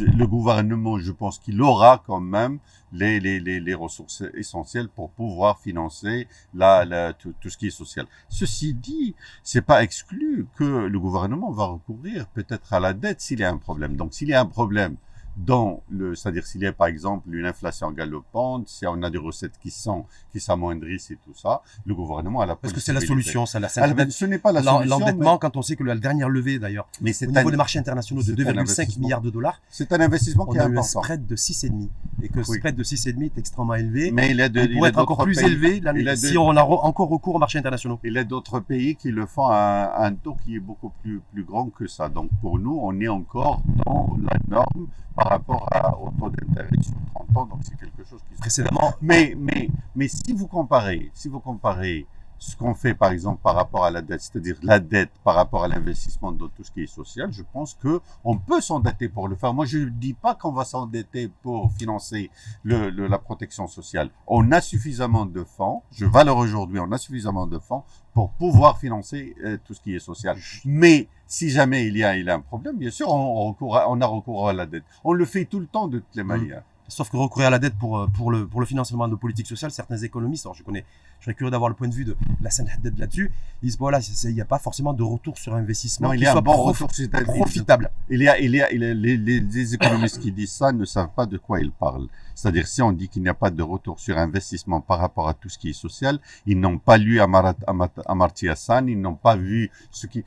le 0.00 0.26
gouvernement, 0.26 0.98
je 0.98 1.12
pense 1.12 1.38
qu'il 1.38 1.60
aura 1.62 2.02
quand 2.06 2.20
même 2.20 2.58
les, 2.92 3.20
les, 3.20 3.38
les, 3.38 3.60
les 3.60 3.74
ressources 3.74 4.24
essentielles 4.34 4.88
pour 4.88 5.10
pouvoir 5.10 5.60
financer 5.60 6.26
la, 6.54 6.84
la, 6.84 7.12
tout, 7.12 7.32
tout 7.40 7.48
ce 7.48 7.56
qui 7.56 7.68
est 7.68 7.70
social. 7.70 8.06
Ceci 8.28 8.74
dit, 8.74 9.14
c'est 9.42 9.62
pas 9.62 9.82
exclu 9.82 10.46
que 10.56 10.64
le 10.64 10.98
gouvernement 11.00 11.52
va 11.52 11.66
recourir 11.66 12.26
peut-être 12.28 12.72
à 12.72 12.80
la 12.80 12.92
dette 12.92 13.20
s'il 13.20 13.40
y 13.40 13.44
a 13.44 13.50
un 13.50 13.56
problème. 13.58 13.94
Donc, 13.96 14.14
s'il 14.14 14.28
y 14.28 14.34
a 14.34 14.40
un 14.40 14.46
problème 14.46 14.96
dans 15.38 15.82
le, 15.88 16.14
c'est-à-dire 16.14 16.44
s'il 16.46 16.60
y 16.62 16.66
a 16.66 16.72
par 16.72 16.88
exemple 16.88 17.32
une 17.32 17.46
inflation 17.46 17.90
galopante, 17.92 18.68
si 18.68 18.86
on 18.86 19.02
a 19.02 19.10
des 19.10 19.18
recettes 19.18 19.58
qui 19.62 19.70
sont, 19.70 20.04
qui 20.32 20.40
s'amoindrissent 20.40 21.10
et 21.10 21.18
tout 21.24 21.34
ça, 21.34 21.62
le 21.86 21.94
gouvernement 21.94 22.40
a 22.40 22.46
la 22.46 22.56
Parce 22.56 22.72
que 22.74 22.80
c'est 22.80 22.92
la 22.92 23.00
solution, 23.00 23.46
ça. 23.46 23.60
la- 23.60 23.68
Ah, 23.76 23.88
ben, 23.94 24.10
ce 24.10 24.24
n'est 24.24 24.38
pas 24.38 24.52
la 24.52 24.62
solution, 24.62 24.98
L'endettement, 24.98 25.38
quand 25.38 25.56
on 25.56 25.62
sait 25.62 25.76
que 25.76 25.84
la 25.84 25.96
dernière 25.96 26.28
levée, 26.28 26.58
d'ailleurs, 26.58 26.88
mais, 27.00 27.06
mais 27.06 27.10
au 27.10 27.14
c'est 27.14 27.26
niveau 27.28 27.38
un, 27.48 27.50
des 27.50 27.56
marchés 27.56 27.78
internationaux 27.78 28.22
de 28.22 28.26
c'est 28.26 28.32
un 28.32 28.52
2,5 28.52 28.58
investissement. 28.58 29.02
milliards 29.02 29.20
de 29.20 29.30
dollars, 29.30 29.60
c'est 29.70 29.92
un 29.92 30.00
investissement 30.00 30.44
on 30.48 30.52
qui 30.52 30.58
est 30.58 30.60
a 30.60 30.68
eu 30.68 30.76
un 30.78 30.82
spread 30.82 31.26
de 31.26 31.36
6,5. 31.36 31.88
Et 32.20 32.28
que 32.28 32.42
ce 32.42 32.50
Oui. 32.50 32.58
spread 32.58 32.74
de 32.74 32.82
6,5 32.82 33.22
est 33.26 33.38
extrêmement 33.38 33.74
élevé. 33.74 34.10
Mais 34.10 34.30
il 34.32 34.40
a 34.40 34.48
de, 34.48 34.60
il 34.60 34.70
il 34.72 34.74
pourrait 34.74 34.88
a 34.88 34.90
être 34.90 34.98
encore 34.98 35.22
plus 35.24 35.36
pays- 35.36 35.46
élevé 35.46 35.76
il 35.76 36.04
de- 36.04 36.14
si 36.16 36.36
on 36.36 36.50
a 36.50 36.62
re- 36.62 36.80
encore 36.84 37.08
recours 37.08 37.36
aux 37.36 37.38
marchés 37.38 37.58
internationaux. 37.58 38.00
Il 38.02 38.12
y 38.14 38.18
a 38.18 38.24
d'autres 38.24 38.58
pays 38.60 38.96
qui 38.96 39.10
le 39.12 39.24
font 39.26 39.46
à 39.46 39.94
un, 39.98 40.04
un 40.06 40.14
taux 40.14 40.36
qui 40.44 40.56
est 40.56 40.60
beaucoup 40.60 40.90
plus, 41.02 41.20
plus 41.32 41.44
grand 41.44 41.68
que 41.70 41.86
ça. 41.86 42.08
Donc 42.08 42.30
pour 42.40 42.58
nous, 42.58 42.78
on 42.82 42.98
est 43.00 43.08
encore 43.08 43.62
dans 43.86 44.16
la 44.22 44.36
norme 44.48 44.88
par 45.14 45.27
rapport 45.28 45.68
à, 45.72 45.96
au 45.98 46.10
taux 46.18 46.30
d'intérêt 46.30 46.68
sur 46.80 46.94
30 47.14 47.36
ans. 47.36 47.46
Donc 47.46 47.60
c'est 47.62 47.78
quelque 47.78 48.04
chose 48.04 48.20
qui 48.28 48.34
se 48.36 48.40
Précédemment, 48.40 48.94
Mais, 49.00 49.34
mais, 49.36 49.68
mais 49.94 50.08
si 50.08 50.32
vous 50.32 50.46
comparez, 50.46 51.10
si 51.14 51.28
vous 51.28 51.40
comparez 51.40 52.06
ce 52.38 52.56
qu'on 52.56 52.74
fait, 52.74 52.94
par 52.94 53.10
exemple, 53.10 53.40
par 53.42 53.54
rapport 53.56 53.84
à 53.84 53.90
la 53.90 54.00
dette, 54.00 54.20
c'est-à-dire 54.20 54.56
la 54.62 54.78
dette 54.78 55.10
par 55.24 55.34
rapport 55.34 55.64
à 55.64 55.68
l'investissement 55.68 56.30
dans 56.32 56.48
tout 56.48 56.62
ce 56.62 56.70
qui 56.70 56.82
est 56.82 56.86
social, 56.86 57.32
je 57.32 57.42
pense 57.52 57.74
que 57.74 58.00
on 58.24 58.36
peut 58.38 58.60
s'endetter 58.60 59.08
pour 59.08 59.26
le 59.28 59.34
faire. 59.36 59.52
Moi, 59.52 59.66
je 59.66 59.78
ne 59.78 59.88
dis 59.90 60.14
pas 60.14 60.34
qu'on 60.34 60.52
va 60.52 60.64
s'endetter 60.64 61.30
pour 61.42 61.72
financer 61.72 62.30
le, 62.62 62.90
le- 62.90 63.08
la 63.08 63.18
protection 63.18 63.66
sociale. 63.66 64.10
On 64.26 64.52
a 64.52 64.60
suffisamment 64.60 65.26
de 65.26 65.42
fonds. 65.42 65.82
Je 65.92 66.06
valeur 66.06 66.36
aujourd'hui, 66.36 66.78
on 66.78 66.92
a 66.92 66.98
suffisamment 66.98 67.46
de 67.46 67.58
fonds 67.58 67.82
pour 68.14 68.30
pouvoir 68.30 68.78
financer 68.78 69.34
euh, 69.44 69.58
tout 69.64 69.74
ce 69.74 69.80
qui 69.80 69.94
est 69.94 69.98
social. 70.00 70.36
Mais 70.64 71.08
si 71.26 71.50
jamais 71.50 71.86
il 71.86 71.96
y 71.96 72.04
a, 72.04 72.16
il 72.16 72.26
y 72.26 72.30
a 72.30 72.34
un 72.34 72.40
problème, 72.40 72.76
bien 72.76 72.90
sûr, 72.90 73.08
on, 73.08 73.14
on 73.14 73.48
recourt 73.48 73.76
à- 73.76 73.90
on 73.90 74.00
a 74.00 74.06
recours 74.06 74.48
à 74.48 74.52
la 74.52 74.66
dette. 74.66 74.84
On 75.04 75.12
le 75.12 75.24
fait 75.24 75.44
tout 75.44 75.60
le 75.60 75.66
temps 75.66 75.88
de 75.88 75.98
toutes 75.98 76.14
les 76.14 76.22
manières. 76.24 76.62
Sauf 76.90 77.10
que 77.10 77.16
recourir 77.18 77.48
à 77.48 77.50
la 77.50 77.58
dette 77.58 77.74
pour, 77.76 77.98
euh, 77.98 78.06
pour, 78.06 78.30
le, 78.30 78.46
pour 78.46 78.60
le 78.60 78.66
financement 78.66 79.06
de 79.08 79.14
politiques 79.14 79.46
sociales, 79.46 79.70
certains 79.70 79.98
économistes, 79.98 80.46
alors 80.46 80.54
je 80.54 80.62
connais, 80.62 80.86
je 81.20 81.24
serais 81.26 81.34
curieux 81.34 81.50
d'avoir 81.50 81.68
le 81.68 81.76
point 81.76 81.86
de 81.86 81.92
vue 81.94 82.06
de 82.06 82.16
la 82.40 82.48
scène 82.50 82.66
dette 82.82 82.98
là-dessus, 82.98 83.30
ils 83.62 83.66
disent 83.66 83.78
voilà, 83.78 84.00
il 84.24 84.34
n'y 84.34 84.40
a 84.40 84.46
pas 84.46 84.58
forcément 84.58 84.94
de 84.94 85.02
retour 85.02 85.36
sur 85.36 85.54
investissement 85.54 86.08
Non, 86.08 86.14
il 86.14 86.18
qui 86.18 86.24
y 86.24 86.26
a 86.26 86.30
un 86.30 86.32
soit 86.32 86.40
bon 86.40 86.52
prof- 86.54 86.72
retour, 86.80 86.90
c'est-à-dire- 86.94 87.34
profitable. 87.34 87.90
Il 88.08 88.22
y 88.22 88.28
a, 88.28 88.38
il 88.40 88.54
y 88.54 88.62
a, 88.62 88.72
il 88.72 88.80
y 88.80 88.84
a- 88.86 88.94
les, 88.94 89.16
les, 89.18 89.40
les 89.40 89.74
économistes 89.74 90.18
qui 90.18 90.32
disent 90.32 90.52
ça 90.52 90.72
ne 90.72 90.86
savent 90.86 91.10
pas 91.14 91.26
de 91.26 91.36
quoi 91.36 91.60
ils 91.60 91.70
parlent. 91.72 92.08
C'est-à-dire, 92.34 92.66
si 92.66 92.80
on 92.80 92.92
dit 92.92 93.08
qu'il 93.08 93.22
n'y 93.22 93.28
a 93.28 93.34
pas 93.34 93.50
de 93.50 93.62
retour 93.62 94.00
sur 94.00 94.16
investissement 94.16 94.80
par 94.80 94.98
rapport 95.00 95.28
à 95.28 95.34
tout 95.34 95.48
ce 95.50 95.58
qui 95.58 95.68
est 95.70 95.72
social, 95.74 96.18
ils 96.46 96.58
n'ont 96.58 96.78
pas 96.78 96.96
lu 96.96 97.20
Amarat, 97.20 97.56
Amat- 97.66 98.02
Amartya 98.06 98.56
Sen, 98.56 98.88
ils 98.88 98.98
n'ont 99.00 99.14
pas 99.16 99.36
vu 99.36 99.70
ce 99.90 100.06
qui, 100.06 100.24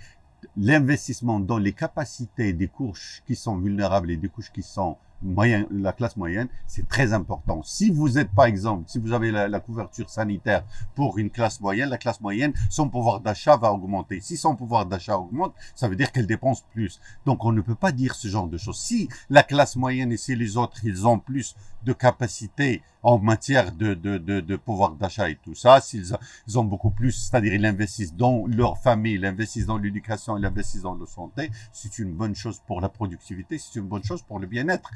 l'investissement 0.58 1.39
dans 1.39 1.58
les 1.58 1.74
capacités 1.74 2.53
des 2.53 2.68
couches 2.68 3.24
qui 3.25 3.36
sont 3.36 3.58
vulnérables 3.58 4.12
et 4.12 4.18
des 4.18 4.27
couches 4.30 4.51
qui 4.51 4.62
sont 4.62 4.98
la 5.23 5.93
classe 5.93 6.17
moyenne, 6.17 6.47
c'est 6.67 6.87
très 6.87 7.13
important. 7.13 7.61
Si 7.63 7.89
vous 7.89 8.17
êtes, 8.17 8.31
par 8.31 8.45
exemple, 8.45 8.83
si 8.87 8.99
vous 8.99 9.13
avez 9.13 9.31
la, 9.31 9.47
la 9.47 9.59
couverture 9.59 10.09
sanitaire 10.09 10.63
pour 10.95 11.17
une 11.17 11.29
classe 11.29 11.61
moyenne, 11.61 11.89
la 11.89 11.97
classe 11.97 12.21
moyenne, 12.21 12.53
son 12.69 12.89
pouvoir 12.89 13.19
d'achat 13.19 13.57
va 13.57 13.71
augmenter. 13.71 14.19
Si 14.21 14.37
son 14.37 14.55
pouvoir 14.55 14.85
d'achat 14.85 15.17
augmente, 15.17 15.53
ça 15.75 15.87
veut 15.87 15.95
dire 15.95 16.11
qu'elle 16.11 16.27
dépense 16.27 16.63
plus. 16.73 16.99
Donc, 17.25 17.45
on 17.45 17.51
ne 17.51 17.61
peut 17.61 17.75
pas 17.75 17.91
dire 17.91 18.15
ce 18.15 18.27
genre 18.27 18.47
de 18.47 18.57
choses. 18.57 18.79
Si 18.79 19.09
la 19.29 19.43
classe 19.43 19.75
moyenne 19.75 20.11
et 20.11 20.17
si 20.17 20.35
les 20.35 20.57
autres, 20.57 20.83
ils 20.83 21.07
ont 21.07 21.19
plus 21.19 21.55
de 21.83 21.93
capacité 21.93 22.81
en 23.03 23.20
matière 23.20 23.72
de, 23.72 23.93
de, 23.93 24.17
de, 24.17 24.39
de 24.39 24.55
pouvoir 24.55 24.91
d'achat 24.91 25.29
et 25.29 25.36
tout 25.36 25.55
ça, 25.55 25.81
s'ils 25.81 26.15
ils 26.48 26.60
ont 26.60 26.63
beaucoup 26.63 26.91
plus, 26.91 27.12
c'est-à-dire 27.12 27.53
ils 27.53 27.65
investissent 27.65 28.15
dans 28.15 28.46
leur 28.48 28.77
famille, 28.77 29.15
ils 29.15 29.25
investissent 29.25 29.65
dans 29.65 29.77
l'éducation, 29.77 30.38
ils 30.38 30.46
investissent 30.46 30.84
dans 30.84 30.96
la 30.96 31.05
santé, 31.05 31.51
c'est 31.72 32.00
une 32.00 32.13
bonne 32.13 32.36
chose 32.36 32.62
pour 32.67 32.81
la 32.81 32.89
productivité, 32.89 33.58
c'est 33.58 33.79
une 33.79 33.88
bonne 33.88 34.03
chose 34.03 34.22
pour 34.22 34.39
le 34.39 34.48
bien-être. 34.48 34.91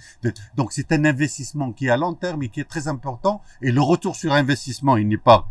Donc 0.55 0.71
c'est 0.71 0.91
un 0.91 1.05
investissement 1.05 1.71
qui 1.71 1.87
est 1.87 1.89
à 1.89 1.97
long 1.97 2.13
terme 2.13 2.43
et 2.43 2.49
qui 2.49 2.59
est 2.59 2.69
très 2.69 2.87
important. 2.87 3.41
Et 3.61 3.71
le 3.71 3.81
retour 3.81 4.15
sur 4.15 4.33
investissement, 4.33 4.97
il 4.97 5.07
n'est 5.07 5.17
pas 5.17 5.47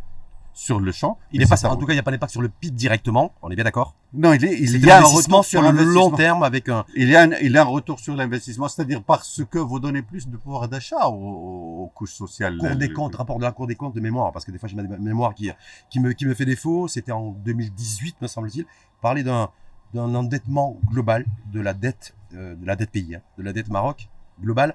sur 0.54 0.80
le 0.80 0.92
champ. 0.92 1.18
Il 1.32 1.40
n'est 1.40 1.46
pas, 1.46 1.56
un 1.66 1.70
en 1.70 1.76
tout 1.76 1.84
cas, 1.84 1.92
il 1.92 1.96
n'y 1.96 2.00
a 2.00 2.02
pas 2.04 2.12
d'impact 2.12 2.32
sur 2.32 2.40
le 2.40 2.48
PIB 2.48 2.74
directement, 2.76 3.32
on 3.42 3.50
est 3.50 3.54
bien 3.56 3.64
d'accord? 3.64 3.94
Non, 4.14 4.32
il, 4.32 4.44
est, 4.44 4.56
il 4.58 4.84
y 4.86 4.90
a 4.90 4.98
un 4.98 5.02
retour 5.02 5.44
sur 5.44 5.60
sur 5.60 5.62
le 5.62 5.68
long 5.68 5.72
l'investissement. 5.72 6.16
terme 6.16 6.42
avec 6.44 6.68
un, 6.68 6.84
Il 6.94 7.08
y 7.08 7.16
a 7.16 7.22
un, 7.22 7.32
il 7.42 7.50
y 7.50 7.58
a 7.58 7.62
un 7.62 7.64
retour 7.64 7.98
sur 7.98 8.14
l'investissement, 8.14 8.68
c'est-à-dire 8.68 9.02
parce 9.02 9.42
que 9.50 9.58
vous 9.58 9.80
donnez 9.80 10.02
plus 10.02 10.28
de 10.28 10.36
pouvoir 10.36 10.68
d'achat 10.68 11.08
aux, 11.08 11.90
couches 11.94 12.14
sociales. 12.14 12.56
Cour 12.56 12.76
des 12.76 12.86
Le- 12.88 12.94
comptes, 12.94 13.16
rapport 13.16 13.38
de 13.38 13.42
la 13.42 13.50
Cour 13.52 13.66
des 13.66 13.74
comptes 13.74 13.94
de 13.96 14.00
mémoire, 14.00 14.30
parce 14.32 14.44
que 14.44 14.52
des 14.52 14.58
fois 14.58 14.68
j'ai 14.68 14.76
ma 14.76 14.84
mé- 14.84 14.98
mémoire 15.00 15.34
qui, 15.34 15.50
qui, 15.90 15.98
me, 15.98 16.12
qui 16.12 16.24
me 16.26 16.34
fait 16.34 16.44
défaut, 16.46 16.86
c'était 16.88 17.12
en 17.12 17.30
2018 17.44 18.22
me 18.22 18.26
semble-t-il, 18.28 18.64
parler 19.02 19.22
d'un 19.24 19.50
d'un 19.92 20.12
endettement 20.16 20.76
global 20.90 21.24
de 21.52 21.60
la 21.60 21.72
dette, 21.72 22.14
euh, 22.34 22.56
de 22.56 22.66
la 22.66 22.74
dette 22.74 22.90
pays, 22.90 23.14
hein, 23.14 23.20
de 23.38 23.44
la 23.44 23.52
dette 23.52 23.68
Maroc 23.68 24.08
globale, 24.42 24.74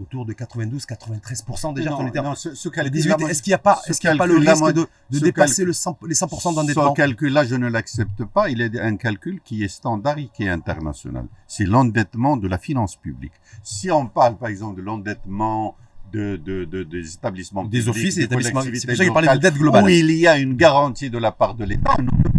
autour 0.00 0.24
de 0.26 0.32
92-93% 0.32 1.74
déjà. 1.74 1.90
non, 1.90 1.98
on 2.00 2.06
était 2.06 2.18
en 2.18 2.24
non, 2.24 2.34
ce, 2.34 2.54
ce 2.54 2.68
calcul 2.68 2.92
18, 2.92 3.20
est-ce 3.28 3.42
qu'il 3.42 3.50
n'y 3.50 3.54
a 3.54 3.58
pas, 3.58 3.80
ce 3.84 3.90
est-ce 3.90 4.00
qu'il 4.00 4.10
a 4.10 4.16
pas 4.16 4.26
le 4.26 4.36
risque 4.38 4.72
de, 4.72 4.86
de 5.10 5.18
ce 5.18 5.24
dépasser 5.24 5.62
calcul- 5.62 5.66
le 5.66 5.72
100 5.72 5.98
les 6.06 6.14
100% 6.14 6.50
Ce 6.50 6.54
d'endettement? 6.54 6.92
calcul-là, 6.92 7.44
je 7.44 7.54
ne 7.54 7.68
l'accepte 7.68 8.24
pas. 8.24 8.48
Il 8.50 8.60
est 8.60 8.78
un 8.80 8.96
calcul 8.96 9.40
qui 9.44 9.62
est 9.64 9.68
standard 9.68 10.18
et 10.18 10.28
qui 10.32 10.44
est 10.44 10.48
international. 10.48 11.26
C'est 11.46 11.64
l'endettement 11.66 12.36
de 12.36 12.48
la 12.48 12.58
finance 12.58 12.96
publique. 12.96 13.32
Si 13.62 13.90
on 13.90 14.06
parle, 14.06 14.36
par 14.36 14.48
exemple, 14.48 14.76
de 14.80 14.82
l'endettement 14.82 15.76
de, 16.12 16.36
de, 16.36 16.64
de- 16.64 16.84
des 16.84 17.14
établissements 17.14 17.64
Des 17.64 17.78
publics, 17.80 17.88
offices 17.90 18.14
et 18.16 18.20
des 18.20 18.24
établissements. 18.26 18.62
C'est 18.62 18.86
pour 18.86 18.96
ça 18.96 19.04
qu'il 19.04 19.12
parlait 19.12 19.28
de 19.34 19.38
dette 19.42 19.54
globale. 19.54 19.84
où 19.84 19.88
il 19.88 20.10
y 20.12 20.26
a 20.26 20.38
une 20.38 20.54
garantie 20.56 21.10
de 21.10 21.18
la 21.18 21.32
part 21.32 21.54
de 21.54 21.64
l'État, 21.64 21.94
on 21.98 22.02
ne 22.02 22.08
peut 22.10 22.30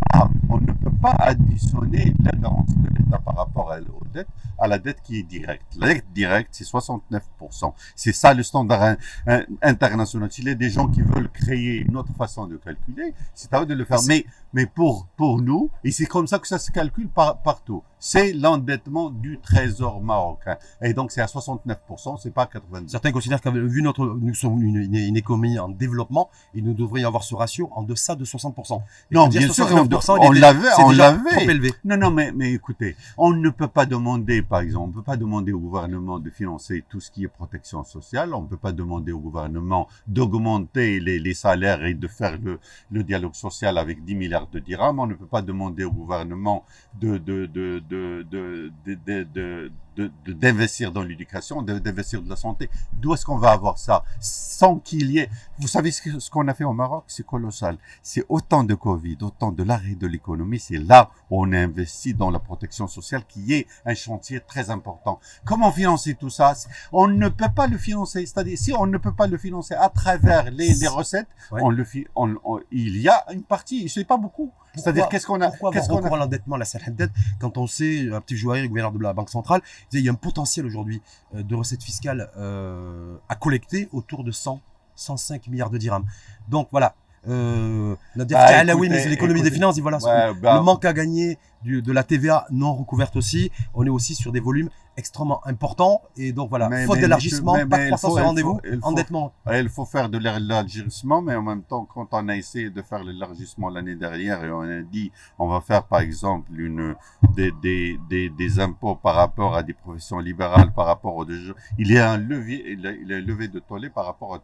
pas, 1.17 1.23
additionner 1.23 2.13
la 2.23 2.31
garantie 2.31 2.75
de 2.75 2.89
l'État 2.97 3.19
par 3.19 3.35
rapport 3.35 3.71
à, 3.71 3.77
aux 3.79 4.05
dettes 4.13 4.27
à 4.59 4.67
la 4.67 4.79
dette 4.79 5.01
qui 5.03 5.19
est 5.19 5.23
directe. 5.23 5.65
La 5.79 5.87
dette 5.93 6.05
directe, 6.13 6.49
c'est 6.51 6.63
69%. 6.65 7.73
C'est 7.95 8.11
ça 8.13 8.33
le 8.33 8.41
standard 8.43 8.81
in- 8.81 8.97
in- 9.27 9.43
international. 9.61 10.31
S'il 10.31 10.45
y 10.45 10.49
a 10.49 10.55
des 10.55 10.69
gens 10.69 10.87
qui 10.87 11.01
veulent 11.01 11.29
créer 11.29 11.77
une 11.81 11.95
autre 11.95 12.11
façon 12.17 12.47
de 12.47 12.57
calculer, 12.57 13.13
c'est 13.35 13.53
à 13.53 13.61
eux 13.61 13.65
de 13.65 13.73
le 13.75 13.85
faire. 13.85 13.99
Mais, 14.07 14.25
mais 14.53 14.65
pour, 14.65 15.07
pour 15.15 15.39
nous, 15.41 15.69
et 15.83 15.91
c'est 15.91 16.05
comme 16.07 16.25
ça 16.27 16.39
que 16.39 16.47
ça 16.47 16.57
se 16.57 16.71
calcule 16.71 17.07
par, 17.07 17.37
partout. 17.43 17.83
c'est 17.99 18.33
l'endettement 18.33 19.09
du 19.11 19.39
trésor 19.39 20.01
marocain. 20.01 20.57
Et 20.81 20.93
donc, 20.93 21.11
c'est 21.11 21.21
à 21.21 21.25
69%, 21.27 22.17
c'est 22.21 22.33
pas 22.33 22.45
90%. 22.45 22.87
Certains 22.87 23.11
considèrent 23.11 23.41
que, 23.41 23.49
vu 23.49 23.81
notre, 23.83 24.05
nous 24.19 24.33
sommes 24.33 24.61
une, 24.63 24.77
une, 24.77 24.95
une 24.95 25.17
économie 25.17 25.59
en 25.59 25.69
développement, 25.69 26.29
il 26.55 26.63
nous 26.63 26.73
devrait 26.73 27.01
y 27.01 27.05
avoir 27.05 27.23
ce 27.23 27.35
ratio 27.35 27.69
en 27.75 27.83
deçà 27.83 28.15
de 28.15 28.25
60%. 28.25 28.81
Et 29.11 29.15
Non, 29.15 29.27
bien 29.27 29.41
sûr, 29.51 29.67
69%, 29.67 30.17
on 30.19 30.31
l'avait, 30.31 30.67
on 30.79 30.89
déjà 30.98 31.13
trop 31.13 31.50
élevé. 31.50 31.72
Non, 31.86 31.98
non, 31.98 32.12
mais, 32.12 32.32
mais 32.32 32.54
écoutez, 32.54 32.96
on 33.18 33.32
ne 33.32 33.50
peut 33.50 33.68
pas 33.68 33.86
demander, 33.86 34.42
par 34.42 34.62
exemple, 34.62 34.86
on 34.86 34.88
ne 34.88 34.94
peut 34.94 35.04
pas 35.04 35.18
demander 35.18 35.51
au 35.51 35.60
gouvernement 35.60 36.20
de 36.20 36.30
financer 36.30 36.84
tout 36.89 37.00
ce 37.00 37.12
qui 37.12 37.24
est 37.24 37.27
protection 37.27 37.84
sociale, 37.84 38.34
on 38.34 38.42
ne 38.44 38.48
peut 38.48 38.58
pas 38.58 38.72
demander 38.72 39.12
au 39.12 39.20
gouvernement 39.20 39.88
d'augmenter 40.08 41.00
les, 41.00 41.20
les 41.20 41.34
salaires 41.34 41.84
et 41.86 41.94
de 41.94 42.08
faire 42.08 42.38
le, 42.42 42.60
le 42.92 43.04
dialogue 43.04 43.36
social 43.36 43.77
avec 43.77 44.04
10 44.04 44.16
milliards 44.16 44.48
de 44.48 44.60
dirhams, 44.60 45.00
on 45.00 45.08
ne 45.08 45.13
peut 45.13 45.25
pas 45.25 45.42
demander 45.42 45.84
au 45.84 45.92
gouvernement 45.92 46.63
de, 47.00 47.18
de, 47.18 47.46
de, 47.46 47.82
de, 47.89 49.72
de, 49.98 50.04
de, 50.04 50.08
de, 50.08 50.12
de- 50.12 50.12
de- 50.27 50.34
de- 50.34 50.39
d'investir 50.39 50.92
dans 50.92 51.04
l'éducation, 51.04 51.62
de- 51.62 51.80
d'investir 51.80 52.22
dans 52.22 52.30
la 52.30 52.36
santé. 52.36 52.70
D'où 52.94 53.13
est-ce 53.13 53.25
qu'on 53.25 53.38
va 53.38 53.51
avoir 53.51 53.77
ça? 53.77 54.04
Sans 54.20 54.77
qu'il 54.80 55.12
y 55.12 55.20
ait... 55.20 55.30
Vous 55.60 55.68
savez 55.68 55.92
ce 55.92 56.30
qu'on 56.30 56.48
a 56.48 56.54
fait 56.54 56.63
au 56.63 56.74
Maroc? 56.74 57.04
C'est 57.08 57.25
colossal. 57.25 57.77
C'est 58.01 58.25
autant 58.30 58.63
de 58.63 58.74
Covid, 58.75 59.18
autant 59.22 59.51
de 59.51 59.63
l'arrêt 59.63 59.96
de 59.96 60.08
l'économie. 60.08 60.60
C'est 60.60 60.77
là 60.77 61.10
où 61.30 61.42
on 61.44 61.51
a 61.54 61.58
investi 61.60 62.13
dans 62.13 62.30
la 62.32 62.39
protection 62.39 62.88
sociale 62.88 63.24
qui 63.27 63.54
est 63.54 63.68
un 63.86 63.94
chantier 63.96 64.39
très 64.42 64.70
important. 64.70 65.20
Comment 65.46 65.72
financer 65.72 66.16
tout 66.16 66.30
ça? 66.30 66.54
On 66.92 67.08
ne 67.08 67.30
peut 67.30 67.50
pas 67.56 67.68
le 67.68 67.77
financer. 67.77 68.25
C'est-à-dire, 68.25 68.58
si 68.58 68.74
on 68.74 68.86
ne 68.88 68.98
peut 68.98 69.13
pas 69.13 69.27
le 69.27 69.38
financer 69.38 69.74
à 69.75 69.89
travers 69.89 70.50
les, 70.51 70.74
les 70.74 70.88
recettes, 70.88 71.27
Ouais. 71.51 71.62
on 71.63 71.70
le 71.70 71.84
fi- 71.84 72.08
on- 72.16 72.36
on- 72.44 72.60
il 72.72 72.98
y 72.98 73.08
a 73.10 73.25
une 73.34 73.44
partie, 73.44 73.89
c'est 73.89 74.04
pas 74.06 74.18
beaucoup. 74.18 74.51
C'est-à-dire, 74.77 75.10
qu'est-ce 75.10 75.25
qu'on 75.25 75.41
a, 75.41 75.50
Pourquoi 75.50 75.72
qu'est-ce 75.72 75.88
qu'on 75.89 75.98
a 75.98 76.01
recours 76.01 76.15
à 76.15 76.19
l'endettement, 76.19 76.57
la 76.57 76.65
Haddad, 76.86 77.12
quand 77.39 77.57
on 77.57 77.67
sait, 77.67 78.10
un 78.12 78.22
petit 78.22 78.38
joueur, 78.38 78.65
gouverneur 78.67 78.91
de 78.91 79.00
la 79.01 79.13
Banque 79.13 79.29
centrale, 79.29 79.62
il 79.63 79.88
disait, 79.91 80.01
il 80.01 80.05
y 80.05 80.10
a 80.10 80.12
un 80.12 80.15
potentiel 80.15 80.65
aujourd'hui 80.65 81.01
euh, 81.36 81.43
de 81.43 81.55
recettes 81.55 81.84
fiscales 81.84 82.29
euh, 82.38 83.15
à 83.29 83.36
collecter 83.36 83.89
autour 83.91 84.24
de 84.24 84.31
100, 84.31 84.62
105 84.96 85.48
milliards 85.48 85.69
de 85.69 85.77
dirhams. 85.77 86.05
Donc 86.48 86.67
voilà. 86.72 86.96
Euh, 87.27 87.96
Nadir 88.15 88.38
Bah, 88.38 88.48
Kaala, 88.48 88.75
oui, 88.75 88.88
écoutez, 88.88 88.89
mais 88.98 89.03
c'est 89.03 89.10
l'économie 89.10 89.41
des 89.41 89.51
finances, 89.51 89.79
voilà, 89.79 89.98
Ouais, 89.98 90.34
bah, 90.41 90.55
le 90.57 90.62
manque 90.63 90.86
à 90.86 90.93
gagner 90.93 91.38
du- 91.63 91.81
de 91.81 91.91
la 91.91 92.03
TVA 92.03 92.46
non 92.51 92.74
recouverte 92.74 93.15
aussi, 93.15 93.51
on 93.74 93.86
est 93.86 93.89
aussi 93.89 94.15
sur 94.15 94.31
des 94.31 94.39
volumes 94.39 94.69
extrêmement 94.96 95.46
importants. 95.46 96.01
Et 96.15 96.31
donc 96.31 96.50
voilà, 96.50 96.69
Mais- 96.69 96.86
faute 96.86 97.00
d'élargissement, 97.00 97.53
pas 97.67 97.77
de 97.79 97.86
croissance 97.88 98.12
au 98.12 98.15
rendez-vous, 98.24 98.60
endettement. 98.81 99.31
Il 99.53 99.69
faut 99.69 99.86
faire 99.86 100.10
de 100.10 100.17
l'élargissement, 100.17 101.22
mais 101.22 101.36
en 101.36 101.41
même 101.43 101.62
temps, 101.63 101.86
quand 101.86 102.07
on 102.12 102.27
a 102.29 102.36
essayé 102.36 102.69
de 102.69 102.81
faire 102.81 103.03
l'élargissement 103.03 103.69
l'année 103.69 103.96
dernière 103.96 104.43
et 104.43 104.51
on 104.51 104.62
a 104.62 104.81
dit 104.81 105.12
on 105.38 105.48
va 105.48 105.62
faire 105.62 105.84
par 105.84 106.00
exemple 106.00 106.50
une, 106.57 106.96
des, 107.36 107.51
des, 107.62 108.00
des, 108.10 108.29
des 108.29 108.60
impôts 108.60 108.96
par 108.96 109.15
rapport 109.15 109.55
à 109.55 109.62
des 109.63 109.74
professions 109.74 110.19
libérales, 110.19 110.72
par 110.74 110.86
rapport 110.88 111.15
aux 111.15 111.25
deux 111.25 111.53
il 111.77 111.91
y 111.91 111.98
a 112.00 112.12
un 112.12 112.17
levier, 112.17 112.63
il 112.72 112.81
y 112.81 112.88
a, 112.88 112.91
il 112.91 113.07
y 113.07 113.13
a 113.13 113.17
un 113.17 113.22
levier 113.22 113.48
de 113.50 113.60
tollé 113.60 113.89
par 113.89 114.05
rapport 114.05 114.36
à 114.36 114.39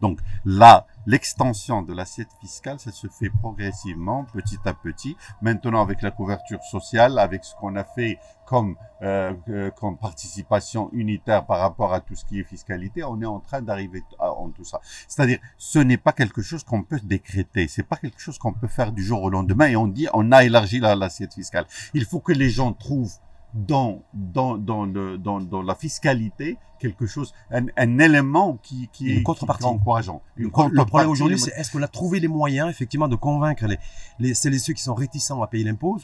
Donc 0.00 0.18
là, 0.44 0.86
l'extension 1.06 1.82
de 1.82 1.92
l'assiette 1.92 2.30
fiscale, 2.40 2.78
ça 2.78 2.90
se 2.92 3.06
fait 3.08 3.30
progressivement, 3.30 4.24
petit 4.32 4.58
à 4.64 4.72
petit. 4.74 5.16
Maintenant, 5.40 5.82
avec 5.82 6.02
la 6.02 6.10
couverture 6.10 6.62
sociale, 6.62 7.18
avec 7.18 7.44
ce 7.44 7.54
qu'on 7.56 7.76
a 7.76 7.84
fait 7.84 8.18
comme, 8.46 8.76
euh, 9.02 9.32
euh, 9.48 9.70
comme 9.70 9.96
participation 9.96 10.90
unitaire 10.92 11.44
par 11.46 11.60
rapport 11.60 11.92
à 11.94 12.00
tout 12.00 12.14
ce 12.14 12.24
qui 12.24 12.40
est 12.40 12.44
fiscalité, 12.44 13.02
on 13.04 13.20
est 13.20 13.26
en 13.26 13.40
train 13.40 13.62
d'arriver 13.62 14.02
en 14.18 14.50
tout 14.50 14.64
ça. 14.64 14.80
C'est-à-dire, 15.08 15.38
ce 15.56 15.78
n'est 15.78 15.96
pas 15.96 16.12
quelque 16.12 16.42
chose 16.42 16.64
qu'on 16.64 16.82
peut 16.82 17.00
décréter, 17.02 17.68
c'est 17.68 17.82
pas 17.82 17.96
quelque 17.96 18.20
chose 18.20 18.38
qu'on 18.38 18.52
peut 18.52 18.68
faire 18.68 18.92
du 18.92 19.02
jour 19.02 19.22
au 19.22 19.30
lendemain 19.30 19.66
et 19.66 19.76
on 19.76 19.86
dit 19.86 20.06
on 20.12 20.32
a 20.32 20.44
élargi 20.44 20.80
la- 20.80 20.94
l'assiette 20.96 21.34
fiscale. 21.34 21.66
Il 21.94 22.04
faut 22.04 22.20
que 22.20 22.32
les 22.32 22.50
gens 22.50 22.72
trouvent 22.72 23.14
dans 23.54 24.02
dans 24.14 24.56
dans 24.56 24.84
le 24.86 25.18
dans, 25.18 25.40
dans 25.40 25.62
la 25.62 25.74
fiscalité 25.74 26.56
quelque 26.78 27.06
chose 27.06 27.32
un, 27.50 27.66
un 27.76 27.98
élément 27.98 28.58
qui 28.62 28.88
qui 28.92 29.10
Une 29.10 29.18
est 29.18 29.22
contrepartie. 29.22 29.62
qui 29.62 29.68
est 29.68 29.72
encourageant. 29.72 30.22
Une 30.36 30.44
Le 30.46 30.50
problème 30.50 30.76
contrepartie, 30.78 31.06
aujourd'hui, 31.08 31.38
c'est 31.38 31.52
est-ce 31.52 31.70
qu'on 31.70 31.82
a 31.82 31.88
trouvé 31.88 32.18
les 32.18 32.28
moyens, 32.28 32.68
effectivement, 32.70 33.08
de 33.08 33.14
convaincre 33.14 33.66
les, 33.66 33.78
les, 34.18 34.34
celles 34.34 34.54
et 34.54 34.58
ceux 34.58 34.72
qui 34.72 34.82
sont 34.82 34.94
réticents 34.94 35.40
à 35.42 35.46
payer 35.46 35.64
l'impôt, 35.64 35.98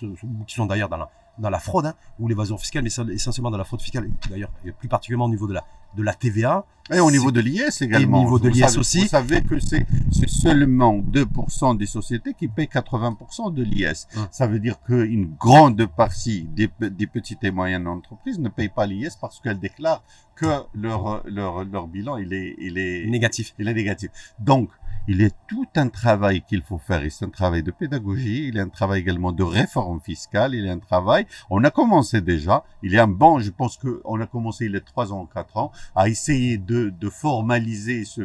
qui 0.46 0.54
sont 0.54 0.66
d'ailleurs 0.66 0.88
dans 0.88 0.98
la, 0.98 1.10
dans 1.38 1.50
la 1.50 1.58
fraude, 1.58 1.86
hein, 1.86 1.94
ou 2.18 2.28
l'évasion 2.28 2.58
fiscale, 2.58 2.82
mais 2.82 3.14
essentiellement 3.14 3.50
dans 3.50 3.58
la 3.58 3.64
fraude 3.64 3.80
fiscale, 3.80 4.06
et 4.06 4.28
d'ailleurs, 4.28 4.50
et 4.64 4.72
plus 4.72 4.88
particulièrement 4.88 5.26
au 5.26 5.30
niveau 5.30 5.46
de 5.46 5.54
la, 5.54 5.64
de 5.96 6.02
la 6.02 6.14
TVA. 6.14 6.64
Et 6.90 7.00
au 7.00 7.10
niveau 7.10 7.30
de 7.30 7.40
l'IS 7.40 7.82
également. 7.82 8.20
au 8.20 8.24
niveau 8.24 8.38
de 8.38 8.48
l'IS 8.48 8.78
aussi. 8.78 9.00
Vous 9.02 9.08
savez 9.08 9.42
que 9.42 9.58
c'est 9.60 9.86
seulement 10.26 10.98
2% 10.98 11.76
des 11.76 11.84
sociétés 11.86 12.32
qui 12.32 12.48
payent 12.48 12.68
80% 12.72 13.52
de 13.52 13.62
l'IS. 13.62 14.06
Hum. 14.16 14.26
Ça 14.30 14.46
veut 14.46 14.58
dire 14.58 14.80
qu'une 14.82 15.34
grande 15.38 15.84
partie 15.86 16.44
des, 16.44 16.70
des 16.80 17.06
petites 17.06 17.44
et 17.44 17.50
moyennes 17.50 17.86
entreprises 17.86 18.38
ne 18.38 18.48
payent 18.48 18.70
pas 18.70 18.86
l'IS 18.86 19.16
parce 19.20 19.38
qu'elles 19.40 19.58
déclarent 19.58 20.02
que 20.34 20.46
leur, 20.74 21.22
leur, 21.26 21.64
leur 21.64 21.88
bilan, 21.88 22.16
il 22.16 22.32
est, 22.32 22.54
il 22.58 22.78
est, 22.78 23.06
Négatif. 23.06 23.54
il 23.58 23.68
est 23.68 23.74
négatif. 23.74 24.10
Donc, 24.38 24.70
il 25.08 25.24
a 25.24 25.30
tout 25.48 25.66
un 25.76 25.88
travail 25.88 26.42
qu'il 26.42 26.60
faut 26.60 26.76
faire. 26.76 27.02
C'est 27.08 27.24
un 27.24 27.30
travail 27.30 27.62
de 27.62 27.70
pédagogie. 27.70 28.48
Il 28.48 28.56
y 28.56 28.60
a 28.60 28.62
un 28.62 28.68
travail 28.68 29.00
également 29.00 29.32
de 29.32 29.42
réforme 29.42 30.00
fiscale. 30.00 30.54
Il 30.54 30.66
y 30.66 30.68
a 30.68 30.72
un 30.72 30.78
travail. 30.78 31.26
On 31.48 31.64
a 31.64 31.70
commencé 31.70 32.20
déjà. 32.20 32.62
Il 32.82 32.92
y 32.92 32.98
a 32.98 33.04
un 33.04 33.08
bon, 33.08 33.38
je 33.38 33.50
pense 33.50 33.78
que 33.78 34.02
on 34.04 34.20
a 34.20 34.26
commencé 34.26 34.66
il 34.66 34.72
y 34.72 34.76
a 34.76 34.80
trois 34.82 35.10
ans, 35.14 35.24
quatre 35.24 35.56
ans, 35.56 35.72
à 35.96 36.10
essayer 36.10 36.58
de, 36.58 36.90
de 36.90 37.08
formaliser 37.08 38.04
ce, 38.04 38.20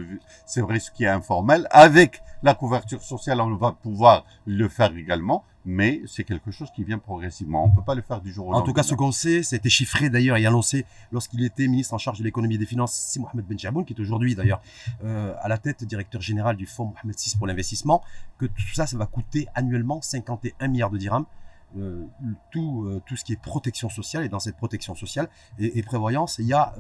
c'est 0.46 0.60
vrai, 0.60 0.80
ce 0.80 0.92
qui 0.92 1.06
est 1.06 1.08
informel. 1.08 1.68
Avec 1.72 2.22
la 2.44 2.54
couverture 2.54 3.02
sociale, 3.02 3.40
on 3.40 3.56
va 3.56 3.72
pouvoir 3.72 4.26
le 4.46 4.68
faire 4.68 4.94
également. 4.98 5.46
Mais 5.66 6.02
c'est 6.08 6.26
quelque 6.26 6.52
chose 6.52 6.70
qui 6.76 6.84
vient 6.84 6.98
progressivement. 6.98 7.64
On 7.64 7.70
peut 7.72 7.84
pas 7.84 7.96
le 7.96 8.02
faire 8.02 8.20
du 8.20 8.34
jour 8.34 8.48
au 8.48 8.50
En 8.50 8.54
lendemain. 8.54 8.66
tout 8.66 8.74
cas, 8.74 8.84
ce 8.84 8.96
qu'on 8.96 9.14
sait, 9.14 9.44
c'était 9.44 9.70
chiffré 9.70 10.10
d'ailleurs 10.10 10.36
et 10.36 10.46
annoncé 10.46 10.86
lorsqu'il 11.12 11.44
était 11.44 11.68
ministre 11.68 11.94
en 11.94 11.98
charge 11.98 12.20
de 12.20 12.24
l'économie 12.24 12.56
et 12.56 12.58
des 12.58 12.66
finances, 12.66 12.94
Si 12.94 13.20
Mohamed 13.20 13.46
Ben 13.46 13.58
Jaboun, 13.58 13.86
qui 13.86 13.94
est 13.94 14.00
aujourd'hui 14.00 14.36
d'ailleurs 14.36 14.62
euh, 15.04 15.34
à 15.40 15.48
la 15.48 15.58
tête 15.58 15.84
directeur 15.86 16.22
général 16.22 16.58
du 16.58 16.66
fonds 16.66 16.86
Mohamed 16.86 17.16
VI 17.18 17.38
pour 17.38 17.48
l'investissement, 17.48 18.04
que 18.38 18.46
tout 18.46 18.74
ça, 18.74 18.88
ça 18.88 18.98
va 18.98 19.06
coûter 19.06 19.48
annuellement 19.56 20.02
51 20.02 20.68
milliards 20.68 20.90
de 20.92 20.98
dirhams. 20.98 21.26
Euh, 21.76 22.06
tout, 22.52 22.84
euh, 22.86 23.02
tout 23.08 23.16
ce 23.16 23.24
qui 23.24 23.34
est 23.34 23.42
protection 23.42 23.90
sociale, 23.90 24.26
et 24.26 24.30
dans 24.30 24.40
cette 24.40 24.58
protection 24.58 24.94
sociale 24.96 25.28
et, 25.58 25.80
et 25.80 25.82
prévoyance, 25.82 26.38
il 26.40 26.46
y 26.46 26.54
a 26.54 26.76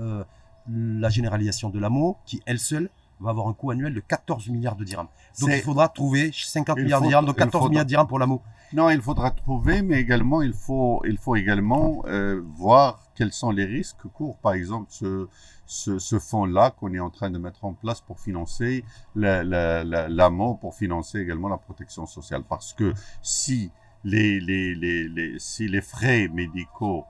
la 0.69 1.09
généralisation 1.09 1.69
de 1.69 1.79
l'AMO 1.79 2.17
qui, 2.25 2.41
elle 2.45 2.59
seule, 2.59 2.89
va 3.23 3.31
avoir 3.31 3.47
un 3.47 3.53
coût 3.53 3.71
annuel 3.71 3.93
de 3.93 3.99
14 3.99 4.49
milliards 4.49 4.75
de 4.75 4.83
dirhams. 4.83 5.07
Donc 5.39 5.49
il 5.51 5.61
faudra 5.61 5.89
trouver 5.89 6.31
50 6.33 6.77
Il 6.77 6.83
milliards 6.83 7.01
de 7.01 7.07
dirhams, 7.07 7.25
donc 7.25 7.35
il 7.35 7.39
14 7.39 7.51
faudra- 7.63 7.69
milliards 7.69 7.85
de 7.85 7.89
dirhams 7.89 8.07
pour 8.07 8.19
l'AMO. 8.19 8.41
Non, 8.73 8.89
il 8.89 9.01
faudra 9.01 9.29
trouver, 9.31 9.81
mais 9.83 9.99
également 9.99 10.41
il 10.41 10.53
faut, 10.53 11.01
il 11.05 11.17
faut 11.17 11.35
également 11.35 12.03
euh, 12.07 12.41
voir 12.55 12.99
quels 13.15 13.31
sont 13.31 13.51
les 13.51 13.65
risques 13.65 13.97
que 14.01 14.07
court, 14.07 14.37
par 14.37 14.53
exemple, 14.53 14.87
ce, 14.89 15.27
ce, 15.67 15.99
ce 15.99 16.17
fonds-là 16.19 16.71
qu'on 16.71 16.91
est 16.93 16.99
en 16.99 17.11
train 17.11 17.29
de 17.29 17.37
mettre 17.37 17.65
en 17.65 17.73
place 17.73 18.01
pour 18.01 18.19
financer 18.19 18.83
la, 19.15 19.43
la, 19.43 19.83
la, 19.83 20.09
l'AMO, 20.09 20.55
pour 20.55 20.73
financer 20.73 21.19
également 21.19 21.49
la 21.49 21.57
protection 21.57 22.07
sociale. 22.07 22.41
Parce 22.49 22.73
que 22.73 22.93
si 23.21 23.69
les, 24.03 24.39
les, 24.39 24.73
les, 24.73 25.07
les, 25.07 25.37
si 25.39 25.67
les 25.67 25.81
frais 25.81 26.27
médicaux 26.33 27.05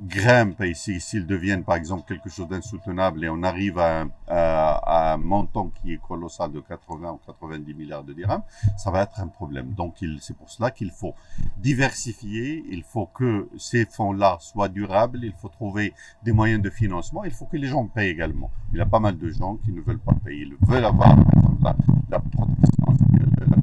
grimpent 0.00 0.60
et 0.60 0.74
si- 0.74 1.00
s'ils 1.00 1.26
deviennent 1.26 1.64
par 1.64 1.76
exemple 1.76 2.04
quelque 2.06 2.28
chose 2.28 2.48
d'insoutenable 2.48 3.24
et 3.24 3.28
on 3.28 3.42
arrive 3.42 3.78
à 3.78 4.02
un, 4.02 4.10
à, 4.28 5.10
à 5.10 5.14
un 5.14 5.16
montant 5.16 5.70
qui 5.80 5.94
est 5.94 6.00
colossal 6.06 6.52
de 6.52 6.60
80 6.60 7.12
ou 7.12 7.20
90 7.26 7.74
milliards 7.74 8.04
de 8.04 8.12
dirhams, 8.12 8.42
ça 8.76 8.90
va 8.90 9.02
être 9.02 9.20
un 9.20 9.28
problème. 9.28 9.72
Donc 9.72 9.94
c'est 10.20 10.36
pour 10.36 10.50
cela 10.50 10.70
qu'il 10.70 10.90
faut 10.90 11.14
diversifier, 11.58 12.64
il 12.70 12.82
faut 12.82 13.06
que 13.06 13.48
ces 13.58 13.86
fonds-là 13.86 14.36
soient 14.40 14.68
durables, 14.68 15.20
il 15.24 15.32
faut 15.32 15.48
trouver 15.48 15.94
des 16.22 16.32
moyens 16.32 16.62
de 16.62 16.70
financement, 16.70 17.24
il 17.24 17.30
faut 17.32 17.46
que 17.46 17.56
les 17.56 17.68
gens 17.68 17.86
payent 17.86 18.10
également. 18.10 18.50
Il 18.72 18.78
y 18.78 18.80
a 18.80 18.86
pas 18.86 19.00
mal 19.00 19.16
de 19.18 19.28
gens 19.30 19.56
qui 19.64 19.72
ne 19.72 19.80
veulent 19.80 19.98
pas 19.98 20.14
payer, 20.24 20.42
ils 20.46 20.56
veulent 20.68 20.84
avoir 20.84 21.16
par 21.16 21.34
exemple, 21.34 21.62
la, 21.64 21.76
la 22.10 22.18
protection, 22.20 22.86
la, 23.40 23.56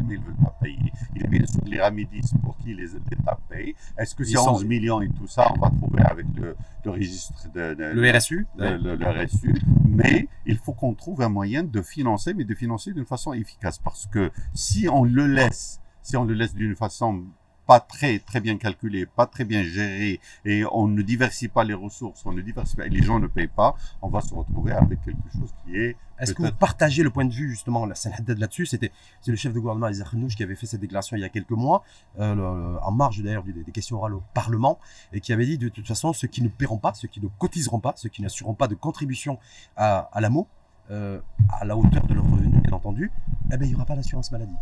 mais 0.00 0.14
ils 0.14 0.20
ne 0.20 0.24
veulent 0.24 0.34
pas 0.44 0.56
payer. 0.60 0.92
Il 1.14 1.22
y 1.22 1.24
a 1.24 1.28
bien 1.28 1.46
sûr 1.46 1.60
les 1.66 1.80
ramidistes 1.80 2.34
pour 2.42 2.56
qui 2.58 2.74
les 2.74 2.94
États 2.96 3.38
payent. 3.48 3.74
Est-ce 3.98 4.14
que 4.14 4.24
sont- 4.24 4.50
11 4.54 4.64
millions 4.64 5.00
et 5.02 5.08
tout 5.08 5.26
ça, 5.26 5.52
on 5.54 5.58
va 5.60 5.70
trouver 5.70 6.02
avec 6.02 6.26
le, 6.36 6.56
le 6.84 6.90
registre 6.90 7.48
de, 7.54 7.74
de- 7.74 7.84
Le 7.84 8.10
RSU, 8.10 8.46
le- 8.76 8.96
le 8.96 9.24
RSU, 9.24 9.54
mais 9.86 10.28
il 10.46 10.56
faut 10.58 10.72
qu'on 10.72 10.94
trouve 10.94 11.22
un 11.22 11.28
moyen 11.28 11.62
de 11.64 11.82
financer, 11.82 12.34
mais 12.34 12.44
de 12.44 12.54
financer 12.54 12.92
d'une 12.92 13.06
façon 13.06 13.32
efficace, 13.32 13.78
parce 13.78 14.06
que 14.06 14.30
si 14.54 14.88
on 14.88 15.04
le 15.04 15.26
laisse, 15.26 15.80
si 16.02 16.16
on 16.16 16.24
le 16.24 16.34
laisse 16.34 16.54
d'une 16.54 16.74
façon 16.76 17.24
pas 17.72 17.80
très 17.80 18.18
très 18.30 18.40
bien 18.46 18.56
calculée, 18.66 19.04
pas 19.20 19.26
très 19.34 19.44
bien 19.52 19.62
gérée, 19.62 20.20
et 20.44 20.58
on 20.80 20.86
ne 20.88 21.02
diversifie 21.12 21.52
pas 21.58 21.64
les 21.70 21.72
ressources, 21.86 22.20
on 22.26 22.32
ne 22.38 22.42
diversifie 22.50 22.76
pas, 22.80 22.86
et 22.86 22.94
les 22.98 23.02
gens 23.08 23.18
ne 23.18 23.28
payent 23.36 23.54
pas, 23.62 23.70
on 24.06 24.10
va 24.16 24.20
se 24.20 24.34
retrouver 24.40 24.72
avec 24.72 24.98
quelque 25.06 25.28
chose 25.36 25.50
qui 25.64 25.70
est 25.82 25.96
Est-ce 26.18 26.34
que 26.34 26.42
vous 26.42 26.52
partagez 26.68 27.02
le 27.02 27.10
point 27.14 27.24
de 27.24 27.32
vue 27.40 27.48
justement 27.54 27.82
la 27.86 27.94
là-dessus? 28.42 28.66
C'était 28.72 28.92
c'est 29.22 29.30
le 29.30 29.38
chef 29.42 29.52
de 29.54 29.60
gouvernement 29.62 29.88
Isaac 29.88 30.08
qui 30.36 30.42
avait 30.46 30.54
fait 30.60 30.66
cette 30.72 30.80
déclaration 30.86 31.16
il 31.16 31.20
y 31.20 31.24
a 31.24 31.32
quelques 31.38 31.58
mois, 31.64 31.78
euh, 32.20 32.34
le- 32.40 32.78
en 32.88 32.92
marge 32.92 33.22
d'ailleurs 33.24 33.42
des, 33.48 33.54
des 33.68 33.72
questions 33.78 33.96
orales 33.96 34.16
au 34.20 34.22
Parlement, 34.34 34.78
et 35.14 35.20
qui 35.24 35.32
avait 35.32 35.46
dit 35.46 35.56
de 35.66 35.70
toute 35.76 35.88
façon 35.92 36.12
ceux 36.12 36.28
qui 36.34 36.42
ne 36.42 36.48
paieront 36.48 36.78
pas, 36.86 36.92
ceux 37.00 37.08
qui 37.08 37.20
ne 37.26 37.28
cotiseront 37.42 37.80
pas, 37.86 37.94
ceux 37.96 38.10
qui 38.14 38.20
n'assureront 38.22 38.54
pas 38.62 38.68
de 38.68 38.74
contribution 38.86 39.38
à, 39.76 40.10
à 40.12 40.20
l'AMO, 40.20 40.46
euh, 40.90 41.20
à 41.58 41.64
la 41.64 41.74
hauteur 41.78 42.04
de 42.06 42.14
leurs 42.14 42.28
revenus 42.34 42.60
bien 42.62 42.72
entendu, 42.80 43.10
eh 43.50 43.56
ben 43.56 43.64
il 43.64 43.68
n'y 43.70 43.74
aura 43.74 43.86
pas 43.86 43.96
d'assurance 43.96 44.30
maladie. 44.30 44.58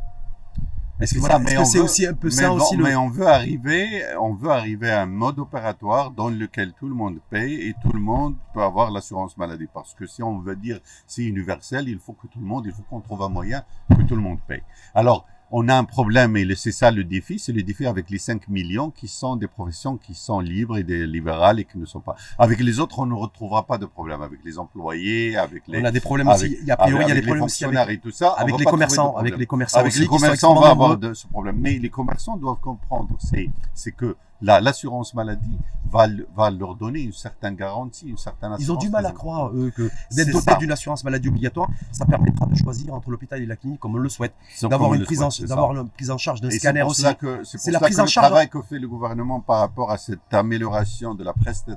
Est-ce 1.01 1.15
que, 1.15 1.21
C'est 1.21 1.27
voilà, 1.27 1.43
que 1.43 1.79
aussi 1.79 2.07
un 2.07 2.13
peu 2.13 2.29
mais, 2.29 2.35
ça 2.35 2.49
bon, 2.49 2.57
aussi 2.57 2.77
le... 2.77 2.85
mais 2.85 2.95
on 2.95 3.09
veut 3.09 3.27
arriver, 3.27 4.05
on 4.21 4.35
veut 4.35 4.51
arriver 4.51 4.91
à 4.91 5.03
un 5.03 5.07
mode 5.07 5.39
opératoire 5.39 6.11
dans 6.11 6.29
lequel 6.29 6.73
tout 6.75 6.89
le 6.89 6.95
monde 6.95 7.19
paye 7.31 7.55
et 7.55 7.75
tout 7.83 7.93
le 7.93 8.01
monde 8.01 8.35
peut 8.53 8.63
avoir 8.63 8.91
l'assurance 8.91 9.37
maladie. 9.39 9.67
Parce 9.73 9.95
que 9.95 10.07
si 10.07 10.23
on 10.23 10.41
veut 10.41 10.57
dire 10.57 10.79
c'est 11.07 11.25
universel, 11.25 11.89
il 11.89 11.99
faut 11.99 12.13
que 12.13 12.27
tout 12.27 12.39
le 12.39 12.47
monde, 12.47 12.67
il 12.67 12.73
faut 12.73 12.83
qu'on 12.83 13.01
trouve 13.01 13.23
un 13.23 13.31
moyen 13.31 13.65
que 13.89 14.03
tout 14.03 14.15
le 14.15 14.21
monde 14.21 14.39
paye. 14.47 14.63
Alors, 14.95 15.27
on 15.53 15.69
a 15.69 15.75
un 15.75 15.85
problème 15.85 16.37
et 16.37 16.47
c'est 16.55 16.73
ça 16.73 16.91
le 16.91 17.05
défi, 17.05 17.39
c'est 17.39 17.53
le 17.53 17.63
défi 17.63 17.87
avec 17.87 18.09
les 18.11 18.19
5 18.19 18.49
millions 18.49 18.91
qui 18.91 19.09
sont 19.09 19.37
des 19.37 19.49
professions 19.49 19.97
qui 19.97 20.15
sont 20.15 20.41
libres 20.41 20.77
et 20.79 20.85
des 20.85 21.07
libérales 21.07 21.61
et 21.61 21.65
qui 21.65 21.79
ne 21.79 21.87
sont 21.87 22.01
pas. 22.01 22.15
Avec 22.39 22.61
les 22.61 22.79
autres, 22.79 23.01
on 23.01 23.07
ne 23.07 23.15
retrouvera 23.15 23.67
pas 23.67 23.79
de 23.79 23.87
problème. 23.87 24.23
Avec 24.23 24.41
les 24.45 24.59
employés, 24.59 25.37
avec 25.37 25.67
les, 25.67 25.81
On 25.81 25.85
a 25.85 25.91
des 25.91 26.01
problèmes 26.01 26.29
avec- 26.29 26.51
aussi. 26.53 26.59
Il 26.61 26.67
y 26.69 26.71
a, 26.71 26.77
priori, 26.77 27.05
il 27.05 27.09
y 27.09 27.11
a 27.11 27.15
des 27.15 27.21
les 27.21 27.27
problèmes 27.27 27.45
aussi 27.45 27.65
avec, 27.65 27.91
et 27.91 27.99
tout 27.99 28.11
ça. 28.11 28.31
avec 28.31 28.59
les 28.59 28.65
commerçants, 28.65 29.17
avec 29.17 29.37
les 29.37 29.47
commerçants 29.47 29.81
Avec 29.81 29.95
les 29.97 30.07
commerçants, 30.07 30.57
on 30.57 30.61
va 30.61 30.69
avoir 30.71 30.97
de 30.97 31.15
ce 31.15 31.27
problème. 31.27 31.57
Mais 31.59 31.79
les 31.79 31.91
commerçants 31.91 32.37
doivent 32.37 32.61
comprendre, 32.61 33.17
c'est, 33.19 33.51
c'est 33.75 33.93
que 33.93 34.17
la, 34.43 34.61
l'assurance 34.61 35.15
maladie 35.15 35.59
va, 35.91 36.07
va 36.37 36.51
leur 36.51 36.75
donner 36.77 37.01
une 37.01 37.13
certaine 37.13 37.57
garantie, 37.57 38.09
une 38.09 38.17
certaine 38.17 38.53
Ils 38.59 38.71
ont 38.71 38.77
du 38.77 38.87
assurance 38.87 38.93
mal 38.93 39.07
à 39.07 39.13
croire, 39.13 39.51
eux, 39.55 39.71
que 39.75 39.91
d'être 40.15 40.31
doté 40.33 40.51
ça. 40.53 40.55
d'une 40.57 40.71
assurance 40.73 41.03
maladie 41.05 41.29
obligatoire, 41.29 41.69
ça 41.93 42.05
permettra 42.07 42.47
de 42.47 42.55
choisir 42.55 42.95
entre 42.95 43.11
l'hôpital 43.11 43.41
et 43.43 43.47
la 43.47 43.57
clinique 43.57 43.81
comme 43.81 43.95
on 43.97 43.99
le 43.99 44.09
souhaite, 44.09 44.35
d'avoir 44.63 44.95
une 44.95 45.05
prise 45.05 45.23
en, 45.23 45.31
souhaite, 45.31 45.49
ça. 45.49 45.55
une 45.83 45.89
prise 45.91 46.11
en 46.11 46.19
charge 46.19 46.41
d'un 46.41 46.49
scanner 46.51 46.81
pour 46.81 46.91
aussi. 46.91 47.03
c'est 47.45 47.71
la 47.71 47.81
prise 47.81 47.97
que 47.97 48.01
en 48.01 48.05
le 48.05 48.09
charge- 48.11 48.27
travail 48.29 48.49
que 48.49 48.63
fait 48.63 48.79
le 48.79 48.89
gouvernement 48.89 49.41
par 49.41 49.61
rapport 49.61 49.91
à 49.91 49.99
cette 49.99 50.33
amélioration 50.33 51.15
de 51.15 51.25
la 51.25 51.33
presta- 51.33 51.77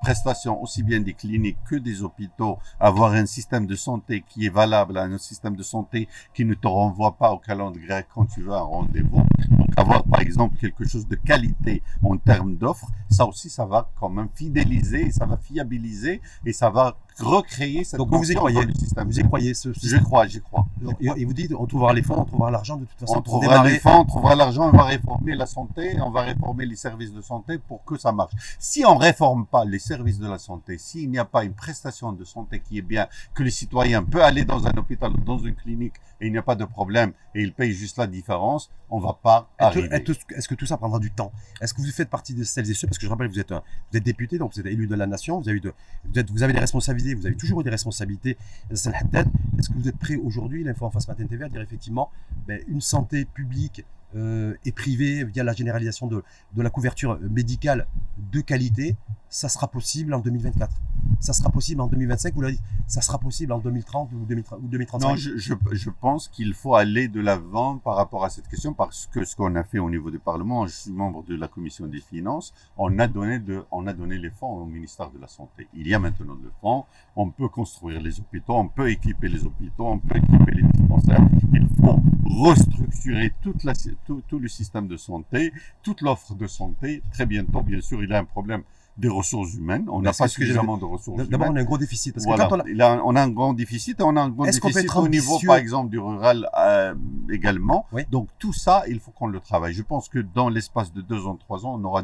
prestation 0.00 0.62
aussi 0.62 0.82
bien 0.82 1.00
des 1.00 1.12
cliniques 1.14 1.58
que 1.68 1.76
des 1.76 2.02
hôpitaux, 2.02 2.58
avoir 2.78 3.12
un 3.12 3.26
système 3.26 3.66
de 3.66 3.74
santé 3.76 4.24
qui 4.28 4.46
est 4.46 4.50
valable, 4.50 4.96
un 4.98 5.18
système 5.18 5.54
de 5.56 5.62
santé 5.62 6.08
qui 6.34 6.44
ne 6.44 6.54
te 6.54 6.66
renvoie 6.66 7.12
pas 7.12 7.32
au 7.32 7.38
calendrier 7.38 7.86
grec 7.86 8.06
quand 8.14 8.26
tu 8.26 8.42
veux 8.42 8.52
un 8.52 8.60
rendez-vous. 8.60 9.22
Donc 9.50 9.68
avoir 9.76 10.02
par 10.04 10.20
exemple 10.20 10.56
quelque 10.58 10.86
chose 10.86 11.06
de 11.06 11.14
qualité 11.16 11.82
en 12.02 12.16
termes 12.16 12.56
d'offres, 12.56 12.88
ça 13.10 13.26
aussi 13.26 13.50
ça 13.50 13.66
va 13.66 13.90
quand 13.98 14.08
même 14.08 14.28
fidéliser, 14.34 15.10
ça 15.10 15.26
va 15.26 15.36
fiabiliser 15.36 16.20
et 16.44 16.52
ça 16.52 16.70
va 16.70 16.96
recréer 17.22 17.84
cette 17.84 17.98
Donc 17.98 18.08
vous, 18.12 18.30
y 18.30 18.34
croyez 18.34 18.64
le 18.64 18.74
système. 18.74 19.06
Vous 19.08 19.18
y 19.18 19.22
croyez 19.22 19.54
ce, 19.54 19.70
Je 19.72 19.96
crois, 19.98 20.26
j'y 20.26 20.40
crois. 20.40 20.66
Et, 21.00 21.08
et 21.16 21.24
vous 21.24 21.32
dites, 21.32 21.52
on 21.58 21.66
trouvera 21.66 21.92
les 21.92 22.02
fonds, 22.02 22.20
on 22.20 22.24
trouvera 22.24 22.50
l'argent 22.50 22.76
de 22.76 22.84
toute 22.84 22.98
façon 22.98 23.18
On 23.18 23.22
trouvera 23.22 23.48
démarrer. 23.54 23.72
les 23.72 23.78
fonds, 23.78 24.00
on 24.00 24.04
trouvera 24.04 24.34
l'argent, 24.34 24.68
on 24.72 24.76
va 24.76 24.84
réformer 24.84 25.34
la 25.36 25.46
santé, 25.46 25.96
on 26.00 26.10
va 26.10 26.22
réformer 26.22 26.66
les 26.66 26.76
services 26.76 27.12
de 27.12 27.20
santé 27.20 27.58
pour 27.58 27.84
que 27.84 27.98
ça 27.98 28.12
marche. 28.12 28.32
Si 28.58 28.84
on 28.86 28.96
réforme 28.96 29.46
pas 29.46 29.64
les 29.64 29.78
services 29.78 30.18
de 30.18 30.28
la 30.28 30.38
santé, 30.38 30.78
s'il 30.78 31.10
n'y 31.10 31.18
a 31.18 31.24
pas 31.24 31.44
une 31.44 31.52
prestation 31.54 32.12
de 32.12 32.24
santé 32.24 32.60
qui 32.60 32.78
est 32.78 32.82
bien, 32.82 33.06
que 33.34 33.42
le 33.42 33.50
citoyen 33.50 34.02
peut 34.02 34.22
aller 34.22 34.44
dans 34.44 34.66
un 34.66 34.72
hôpital 34.76 35.12
ou 35.12 35.20
dans 35.24 35.38
une 35.38 35.54
clinique 35.54 35.94
et 36.20 36.26
il 36.26 36.32
n'y 36.32 36.38
a 36.38 36.42
pas 36.42 36.54
de 36.54 36.64
problème 36.64 37.12
et 37.34 37.42
il 37.42 37.52
paye 37.52 37.72
juste 37.72 37.96
la 37.98 38.06
différence, 38.06 38.70
on 38.90 38.98
va 38.98 39.16
pas 39.22 39.48
Est-ce 39.58 39.66
arriver. 39.66 39.88
est-ce- 39.92 40.34
est-ce 40.36 40.48
que 40.48 40.54
tout 40.54 40.66
ça 40.66 40.76
prendra 40.76 40.98
du 40.98 41.10
temps? 41.10 41.32
Est-ce 41.60 41.72
que 41.72 41.80
vous 41.80 41.88
faites 41.90 42.10
partie 42.10 42.34
de 42.34 42.42
celles 42.44 42.68
et 42.70 42.74
ceux 42.74 42.86
Parce 42.88 42.98
que 42.98 43.06
je 43.06 43.10
rappelle, 43.10 43.28
vous 43.28 43.38
êtes, 43.38 43.52
un- 43.52 43.62
vous 43.90 43.96
êtes 43.98 44.04
député, 44.04 44.36
donc 44.38 44.52
vous 44.52 44.60
êtes 44.60 44.66
élu 44.66 44.86
de 44.86 44.94
la 44.94 45.06
nation, 45.06 45.40
vous 45.40 45.48
avez, 45.48 45.58
eu 45.58 45.60
de, 45.60 45.72
vous, 46.04 46.18
êtes- 46.18 46.30
vous 46.30 46.42
avez 46.42 46.52
des 46.52 46.58
responsabilités, 46.58 47.09
vous 47.14 47.26
avez 47.26 47.36
toujours 47.36 47.60
eu 47.60 47.64
des 47.64 47.70
responsabilités. 47.70 48.36
Est-ce 48.70 48.88
que 48.88 49.74
vous 49.74 49.88
êtes 49.88 49.98
prêt 49.98 50.16
aujourd'hui, 50.16 50.64
l'info 50.64 50.86
en 50.86 50.90
face 50.90 51.08
matin 51.08 51.26
TV, 51.26 51.44
à 51.44 51.48
dire 51.48 51.60
effectivement 51.60 52.10
ben, 52.46 52.60
une 52.68 52.80
santé 52.80 53.24
publique 53.24 53.84
euh, 54.16 54.54
et 54.64 54.72
privée 54.72 55.24
via 55.24 55.44
la 55.44 55.52
généralisation 55.52 56.06
de 56.06 56.22
la 56.56 56.70
couverture 56.70 57.18
médicale 57.20 57.86
de 58.32 58.40
qualité, 58.40 58.96
ça 59.30 59.48
sera 59.48 59.68
possible 59.68 60.12
en 60.12 60.18
2024 60.18 60.74
Ça 61.20 61.32
sera 61.32 61.50
possible 61.50 61.80
en 61.80 61.86
2025 61.86 62.34
Vous 62.34 62.40
l'avez 62.40 62.54
dit, 62.54 62.60
ça 62.88 63.00
sera 63.00 63.18
possible 63.18 63.52
en 63.52 63.58
2030 63.58 64.10
ou 64.12 64.26
2030 64.26 64.58
ou 64.60 64.66
2035 64.66 65.08
Non, 65.08 65.14
je, 65.16 65.90
pense 65.90 66.26
qu'il 66.26 66.52
faut 66.52 66.74
aller 66.74 67.06
de 67.06 67.20
l'avant 67.20 67.78
par 67.78 67.94
rapport 67.94 68.24
à 68.24 68.30
cette 68.30 68.48
question 68.48 68.74
parce 68.74 69.06
que 69.06 69.24
ce 69.24 69.36
qu'on 69.36 69.54
a 69.54 69.62
fait 69.62 69.78
au 69.78 69.88
niveau 69.88 70.10
du 70.10 70.18
Parlement, 70.18 70.66
je 70.66 70.72
suis 70.72 70.90
membre 70.90 71.22
de 71.22 71.36
la 71.36 71.46
Commission 71.46 71.86
des 71.86 72.00
finances, 72.00 72.52
on 72.76 72.98
a 72.98 73.06
donné 73.06 73.40
on 73.70 73.86
a 73.86 73.92
donné 73.92 74.18
les 74.18 74.30
fonds 74.30 74.62
au 74.62 74.66
ministère 74.66 75.10
de 75.10 75.18
la 75.20 75.28
Santé. 75.28 75.68
Il 75.74 75.86
y 75.86 75.94
a 75.94 76.00
maintenant 76.00 76.36
le 76.42 76.50
fonds, 76.60 76.84
on 77.14 77.30
peut 77.30 77.48
construire 77.48 78.02
les 78.02 78.18
hôpitaux, 78.18 78.54
on 78.54 78.68
peut 78.68 78.90
équiper 78.90 79.28
les 79.28 79.44
hôpitaux, 79.44 79.86
on 79.86 79.98
peut 80.00 80.18
équiper 80.18 80.52
les 80.52 80.62
dispensaires. 80.64 81.24
Il 81.52 81.68
faut 81.80 82.00
restructurer 82.24 83.32
tout 83.40 84.38
le 84.40 84.48
système 84.48 84.88
de 84.88 84.96
santé, 84.96 85.52
toute 85.84 86.00
l'offre 86.00 86.34
de 86.34 86.48
santé. 86.48 87.02
Très 87.12 87.26
bientôt, 87.26 87.62
bien 87.62 87.80
sûr, 87.80 88.02
il 88.02 88.10
y 88.10 88.12
a 88.12 88.18
un 88.18 88.24
problème 88.24 88.64
des 88.96 89.08
ressources 89.08 89.54
humaines. 89.54 89.86
On 89.90 90.00
n'a 90.02 90.12
pas 90.12 90.28
suffisamment 90.28 90.76
de 90.76 90.84
ressources 90.84 91.16
D'abord, 91.28 91.48
humaines. 91.48 91.52
on 91.52 91.56
a 91.56 91.60
un 91.60 91.64
gros 91.64 91.78
déficit. 91.78 92.12
Parce 92.14 92.26
Voilà. 92.26 92.44
que 92.44 92.50
quand 92.50 92.62
on 92.66 92.80
a- 92.80 93.02
on 93.04 93.16
a 93.16 93.22
un 93.22 93.28
grand 93.30 93.52
déficit 93.54 94.00
on 94.02 94.16
a 94.16 94.20
un 94.22 94.28
grand 94.30 94.44
déficit 94.44 94.94
au 94.96 95.08
niveau, 95.08 95.38
par 95.46 95.56
exemple, 95.56 95.90
du 95.90 95.98
rural 95.98 96.48
euh, 96.58 96.94
également. 97.32 97.86
Oui. 97.92 98.02
Donc 98.10 98.28
tout 98.38 98.52
ça, 98.52 98.84
il 98.88 99.00
faut 99.00 99.10
qu'on 99.10 99.26
le 99.28 99.40
travaille. 99.40 99.72
Je 99.74 99.82
pense 99.82 100.08
que 100.08 100.18
dans 100.18 100.48
l'espace 100.48 100.92
de 100.92 101.00
deux 101.02 101.26
ans, 101.26 101.36
trois 101.36 101.64
ans, 101.66 101.74
on 101.80 101.84
aura 101.84 102.02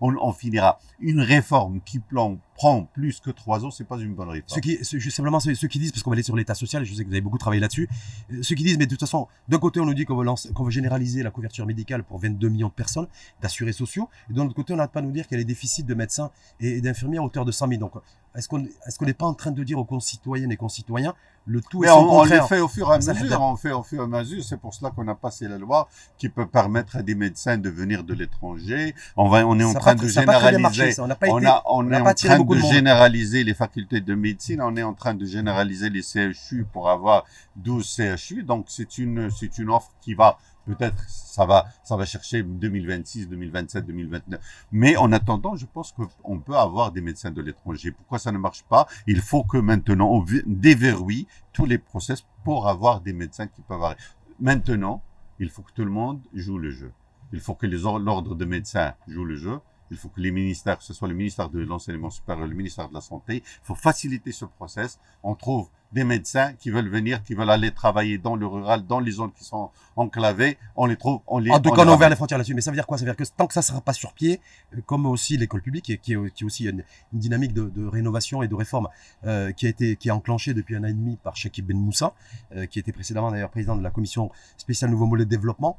on, 0.00 0.14
on 0.20 0.32
finira. 0.32 0.78
Une 1.00 1.20
réforme 1.20 1.80
qui 1.84 1.98
plan, 1.98 2.38
prend 2.54 2.84
plus 2.84 3.20
que 3.20 3.30
trois 3.30 3.64
ans, 3.64 3.70
c'est 3.70 3.84
pas 3.84 3.98
une 3.98 4.14
bonne 4.14 4.28
réforme. 4.28 4.48
Ceux 4.54 4.60
qui, 4.60 4.84
ceux- 4.84 5.10
simplement 5.10 5.40
ceux, 5.40 5.54
ceux 5.54 5.68
qui 5.68 5.78
disent, 5.78 5.90
parce 5.90 6.02
qu'on 6.02 6.10
va 6.10 6.14
aller 6.14 6.22
sur 6.22 6.36
l'état 6.36 6.54
social, 6.54 6.84
je 6.84 6.94
sais 6.94 7.02
que 7.02 7.08
vous 7.08 7.14
avez 7.14 7.20
beaucoup 7.20 7.38
travaillé 7.38 7.60
là-dessus, 7.60 7.88
euh, 8.32 8.42
ceux 8.42 8.54
qui 8.54 8.62
disent, 8.62 8.78
mais 8.78 8.84
de 8.86 8.90
toute 8.90 9.00
façon, 9.00 9.26
d'un 9.48 9.58
côté, 9.58 9.80
on 9.80 9.86
nous 9.86 9.94
dit 9.94 10.04
qu'on 10.04 10.16
veut, 10.16 10.24
lancer- 10.24 10.52
qu'on 10.52 10.64
veut 10.64 10.70
généraliser 10.70 11.22
la 11.22 11.30
couverture 11.30 11.66
médicale 11.66 12.04
pour 12.04 12.18
22 12.18 12.48
millions 12.48 12.68
de 12.68 12.72
personnes, 12.72 13.06
d'assurés 13.40 13.72
sociaux, 13.72 14.08
et 14.30 14.34
de 14.34 14.40
l'autre 14.40 14.54
côté, 14.54 14.72
on 14.72 14.76
n'arrête 14.76 14.92
pas 14.92 15.00
de 15.00 15.06
nous 15.06 15.12
dire 15.12 15.26
qu'il 15.26 15.36
y 15.38 15.40
a 15.40 15.44
des 15.44 15.48
déficits 15.52 15.82
de 15.84 15.94
médecins 15.94 16.30
et, 16.60 16.76
et 16.76 16.80
d'infirmiers 16.80 17.18
à 17.18 17.22
hauteur 17.22 17.44
de 17.44 17.52
100 17.52 17.68
000. 17.68 17.80
Donc, 17.80 17.92
est-ce 18.34 18.48
qu'on 18.48 18.64
est-ce 18.86 18.98
qu'on 18.98 19.04
n'est 19.06 19.12
pas 19.14 19.26
en 19.26 19.34
train 19.34 19.50
de 19.50 19.62
dire 19.64 19.78
aux 19.78 19.84
concitoyennes 19.84 20.50
et 20.52 20.56
concitoyens, 20.56 21.14
le 21.44 21.60
tout 21.60 21.80
Mais 21.80 21.88
est 21.88 21.90
son 21.90 21.96
on, 21.98 22.20
on 22.20 22.24
le 22.24 22.40
fait 22.42 22.60
au 22.60 22.68
fur 22.68 22.88
et 22.90 22.94
à 22.94 22.98
mesure. 22.98 23.14
l'aide. 23.14 23.32
On 23.40 23.56
fait 23.56 23.72
au 23.72 23.82
fur 23.82 24.00
et 24.00 24.04
à 24.04 24.06
mesure. 24.06 24.42
C'est 24.44 24.56
pour 24.60 24.72
cela 24.74 24.90
qu'on 24.90 25.06
a 25.08 25.14
passé 25.14 25.48
la 25.48 25.58
loi 25.58 25.88
qui 26.18 26.28
peut 26.28 26.46
permettre 26.46 26.96
à 26.96 27.02
des 27.02 27.14
médecins 27.14 27.58
de 27.58 27.68
venir 27.68 28.04
de 28.04 28.14
l'étranger. 28.14 28.94
On 29.16 29.28
va, 29.28 29.46
on 29.46 29.58
est 29.58 29.64
en 29.64 29.72
Ça 29.72 29.78
a 29.78 29.80
train 29.80 29.96
pas- 29.96 30.02
de 30.02 30.06
a 30.06 30.08
généraliser. 30.08 30.60
marché. 30.62 30.94
On 31.00 31.06
n'a 31.08 31.14
pas 31.16 31.26
on 31.28 31.38
été- 31.38 31.46
a, 31.48 31.62
on 31.66 31.86
est 31.86 31.90
pas 31.90 32.10
en 32.10 32.14
train 32.14 32.38
de, 32.38 32.54
de 32.54 32.60
généraliser 32.60 33.44
les 33.44 33.54
facultés 33.54 34.00
de 34.00 34.14
médecine. 34.14 34.60
On 34.62 34.76
est 34.76 34.82
en 34.82 34.94
train 34.94 35.14
de 35.14 35.24
généraliser 35.26 35.90
les 35.90 36.02
CHU 36.02 36.64
pour 36.72 36.88
avoir 36.88 37.24
12 37.56 37.84
CHU. 37.86 38.44
Donc 38.44 38.66
c'est 38.68 38.98
une, 38.98 39.30
c'est 39.30 39.58
une 39.58 39.70
offre 39.70 39.90
qui 40.00 40.14
va 40.14 40.38
peut-être, 40.66 41.08
ça 41.08 41.46
va, 41.46 41.66
ça 41.82 41.96
va 41.96 42.04
chercher 42.04 42.42
2026, 42.42 43.28
2027, 43.28 43.86
2029. 43.86 44.40
Mais 44.72 44.96
en 44.96 45.12
attendant, 45.12 45.56
je 45.56 45.66
pense 45.66 45.92
qu'on 45.92 46.38
peut 46.38 46.56
avoir 46.56 46.92
des 46.92 47.00
médecins 47.00 47.30
de 47.30 47.42
l'étranger. 47.42 47.90
Pourquoi 47.90 48.18
ça 48.18 48.32
ne 48.32 48.38
marche 48.38 48.62
pas? 48.64 48.86
Il 49.06 49.20
faut 49.20 49.44
que 49.44 49.58
maintenant 49.58 50.10
on 50.10 50.24
déverrouille 50.46 51.26
tous 51.52 51.66
les 51.66 51.78
process 51.78 52.24
pour 52.44 52.68
avoir 52.68 53.00
des 53.00 53.12
médecins 53.12 53.46
qui 53.46 53.62
peuvent 53.62 53.82
arriver. 53.82 54.00
Maintenant, 54.40 55.02
il 55.38 55.50
faut 55.50 55.62
que 55.62 55.72
tout 55.72 55.84
le 55.84 55.90
monde 55.90 56.20
joue 56.34 56.58
le 56.58 56.70
jeu. 56.70 56.92
Il 57.32 57.40
faut 57.40 57.54
que 57.54 57.66
l'ordre 57.66 58.34
de 58.34 58.44
médecins 58.44 58.94
joue 59.08 59.24
le 59.24 59.36
jeu. 59.36 59.58
Il 59.90 59.96
faut 59.96 60.08
que 60.08 60.20
les 60.20 60.30
ministères, 60.30 60.78
que 60.78 60.84
ce 60.84 60.94
soit 60.94 61.08
le 61.08 61.14
ministère 61.14 61.50
de 61.50 61.60
l'enseignement 61.60 62.10
supérieur, 62.10 62.46
le 62.46 62.54
ministère 62.54 62.88
de 62.88 62.94
la 62.94 63.00
santé, 63.00 63.42
il 63.44 63.64
faut 63.64 63.74
faciliter 63.74 64.32
ce 64.32 64.46
process. 64.46 64.98
On 65.22 65.34
trouve 65.34 65.68
des 65.92 66.04
médecins 66.04 66.52
qui 66.54 66.70
veulent 66.70 66.88
venir, 66.88 67.22
qui 67.22 67.34
veulent 67.34 67.50
aller 67.50 67.70
travailler 67.70 68.16
dans 68.18 68.34
le 68.36 68.46
rural, 68.46 68.86
dans 68.86 68.98
les 69.00 69.10
zones 69.12 69.32
qui 69.32 69.44
sont 69.44 69.70
enclavées. 69.96 70.56
On 70.76 70.86
les 70.86 70.96
trouve, 70.96 71.20
on 71.26 71.38
les. 71.38 71.50
En 71.50 71.60
tout 71.60 71.70
on 71.70 71.74
cas, 71.74 71.84
on 71.84 71.88
a 71.88 71.94
ouvert 71.94 72.08
les 72.08 72.16
frontières 72.16 72.38
là-dessus. 72.38 72.54
Mais 72.54 72.60
ça 72.62 72.70
veut 72.70 72.76
dire 72.76 72.86
quoi? 72.86 72.96
Ça 72.98 73.04
veut 73.04 73.10
dire 73.12 73.16
que 73.16 73.24
tant 73.36 73.46
que 73.46 73.52
ça 73.54 73.60
ne 73.60 73.64
sera 73.64 73.80
pas 73.80 73.92
sur 73.92 74.12
pied, 74.14 74.40
euh, 74.74 74.80
comme 74.86 75.04
aussi 75.06 75.36
l'école 75.36 75.60
publique, 75.62 75.84
qui 75.84 75.92
est, 75.92 75.98
qui 75.98 76.14
est- 76.14 76.30
qui 76.34 76.44
est 76.44 76.46
aussi 76.46 76.64
une, 76.64 76.82
une 77.12 77.18
dynamique 77.18 77.52
de, 77.52 77.64
de 77.68 77.86
rénovation 77.86 78.42
et 78.42 78.48
de 78.48 78.54
réforme 78.54 78.88
euh, 79.26 79.52
qui 79.52 79.66
a 79.66 79.68
été 79.68 79.96
qui 79.96 80.08
est 80.08 80.12
enclenchée 80.12 80.54
depuis 80.54 80.76
un 80.76 80.84
an 80.84 80.88
et 80.88 80.92
demi 80.94 81.16
par 81.22 81.36
Cheikh 81.36 81.62
Ben 81.66 81.76
Moussa, 81.76 82.14
euh, 82.56 82.66
qui 82.66 82.78
était 82.78 82.92
précédemment 82.92 83.30
d'ailleurs 83.30 83.50
président 83.50 83.76
de 83.76 83.82
la 83.82 83.90
commission 83.90 84.30
spéciale 84.56 84.90
Nouveau 84.90 85.06
Modèle 85.06 85.26
de 85.26 85.30
Développement. 85.30 85.76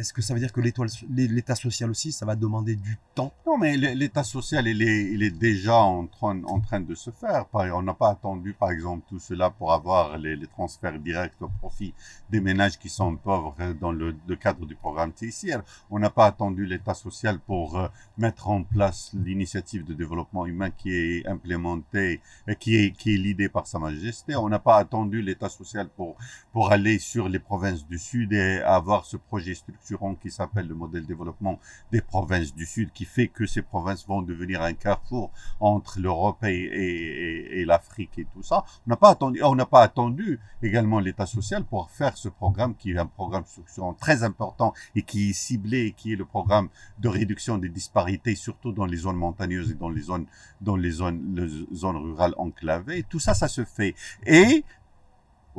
Est-ce 0.00 0.14
que 0.14 0.22
ça 0.22 0.32
veut 0.32 0.40
dire 0.40 0.52
que 0.52 0.62
l'État 0.62 1.54
social 1.54 1.90
aussi, 1.90 2.12
ça 2.12 2.24
va 2.24 2.34
demander 2.34 2.74
du 2.76 2.96
temps? 3.14 3.34
Non, 3.46 3.58
mais 3.58 3.76
l'État 3.76 4.24
social, 4.24 4.66
il 4.66 4.82
est, 4.82 5.30
déjà 5.30 5.76
en 5.76 6.06
train, 6.06 6.80
de 6.80 6.94
se 6.94 7.10
faire. 7.10 7.44
On 7.52 7.82
n'a 7.82 7.92
pas 7.92 8.10
attendu, 8.10 8.54
par 8.54 8.70
exemple, 8.70 9.04
tout 9.08 9.18
cela 9.18 9.50
pour 9.50 9.72
avoir 9.74 10.16
les, 10.16 10.38
transferts 10.46 10.98
directs 11.00 11.34
au 11.40 11.48
profit 11.48 11.92
des 12.30 12.40
ménages 12.40 12.78
qui 12.78 12.88
sont 12.88 13.14
pauvres 13.16 13.54
dans 13.80 13.92
le, 13.92 14.14
cadre 14.40 14.64
du 14.64 14.74
programme 14.74 15.12
TICR. 15.12 15.60
On 15.90 15.98
n'a 15.98 16.08
pas 16.08 16.26
attendu 16.26 16.64
l'État 16.64 16.94
social 16.94 17.38
pour 17.38 17.78
euh, 17.78 17.88
mettre 18.16 18.48
en 18.48 18.62
place 18.62 19.10
l'initiative 19.12 19.84
de 19.84 19.92
développement 19.92 20.46
humain 20.46 20.70
qui 20.70 20.94
est 20.94 21.26
implémentée 21.26 22.22
qui 22.58 22.76
est, 22.76 22.92
qui 22.92 23.14
est 23.14 23.18
l'idée 23.18 23.50
par 23.50 23.66
Sa 23.66 23.78
Majesté. 23.78 24.34
On 24.36 24.48
n'a 24.48 24.58
pas 24.60 24.78
attendu 24.78 25.20
l'État 25.20 25.50
social 25.50 25.88
pour 25.88 26.72
aller 26.72 26.98
sur 26.98 27.28
les 27.28 27.38
provinces 27.38 27.86
du 27.86 27.98
Sud 27.98 28.32
et 28.32 28.60
avoir 28.60 29.04
ce 29.04 29.18
projet 29.18 29.49
structurant 29.54 30.14
qui 30.14 30.30
s'appelle 30.30 30.66
le 30.66 30.74
modèle 30.74 31.06
développement 31.06 31.58
des 31.92 32.00
provinces 32.00 32.54
du 32.54 32.66
Sud 32.66 32.92
qui 32.92 33.04
fait 33.04 33.28
que 33.28 33.46
ces 33.46 33.62
provinces 33.62 34.06
vont 34.06 34.22
devenir 34.22 34.62
un 34.62 34.74
carrefour 34.74 35.30
entre 35.60 36.00
l'Europe 36.00 36.42
et, 36.44 37.60
et, 37.60 37.64
l'Afrique 37.64 38.18
et 38.18 38.26
tout 38.32 38.42
ça. 38.42 38.64
On 38.86 38.90
n'a 38.90 38.96
pas 38.96 39.10
attendu, 39.10 39.42
on 39.42 39.54
n'a 39.54 39.66
pas 39.66 39.82
attendu 39.82 40.40
également 40.62 41.00
l'État 41.00 41.26
social 41.26 41.64
pour 41.64 41.90
faire 41.90 42.16
ce 42.16 42.28
programme 42.28 42.74
qui 42.74 42.92
est 42.92 42.98
un 42.98 43.06
programme 43.06 43.44
structurant 43.44 43.94
très 43.94 44.22
important 44.22 44.74
et 44.94 45.02
qui 45.02 45.30
est 45.30 45.32
ciblé 45.32 45.86
et 45.86 45.92
qui 45.92 46.12
est 46.12 46.16
le 46.16 46.24
programme 46.24 46.68
de 46.98 47.08
réduction 47.08 47.58
des 47.58 47.68
disparités, 47.68 48.34
surtout 48.34 48.72
dans 48.72 48.86
les 48.86 48.98
zones 48.98 49.16
montagneuses 49.16 49.70
et 49.70 49.74
dans 49.74 49.88
les 49.88 50.02
zones, 50.02 50.26
dans 50.60 50.76
les 50.76 50.90
zones, 50.90 51.34
les 51.34 51.76
zones 51.76 51.96
rurales 51.96 52.34
enclavées. 52.38 53.04
Tout 53.08 53.18
ça, 53.18 53.34
ça 53.34 53.48
se 53.48 53.64
fait. 53.64 53.94
Et 54.26 54.64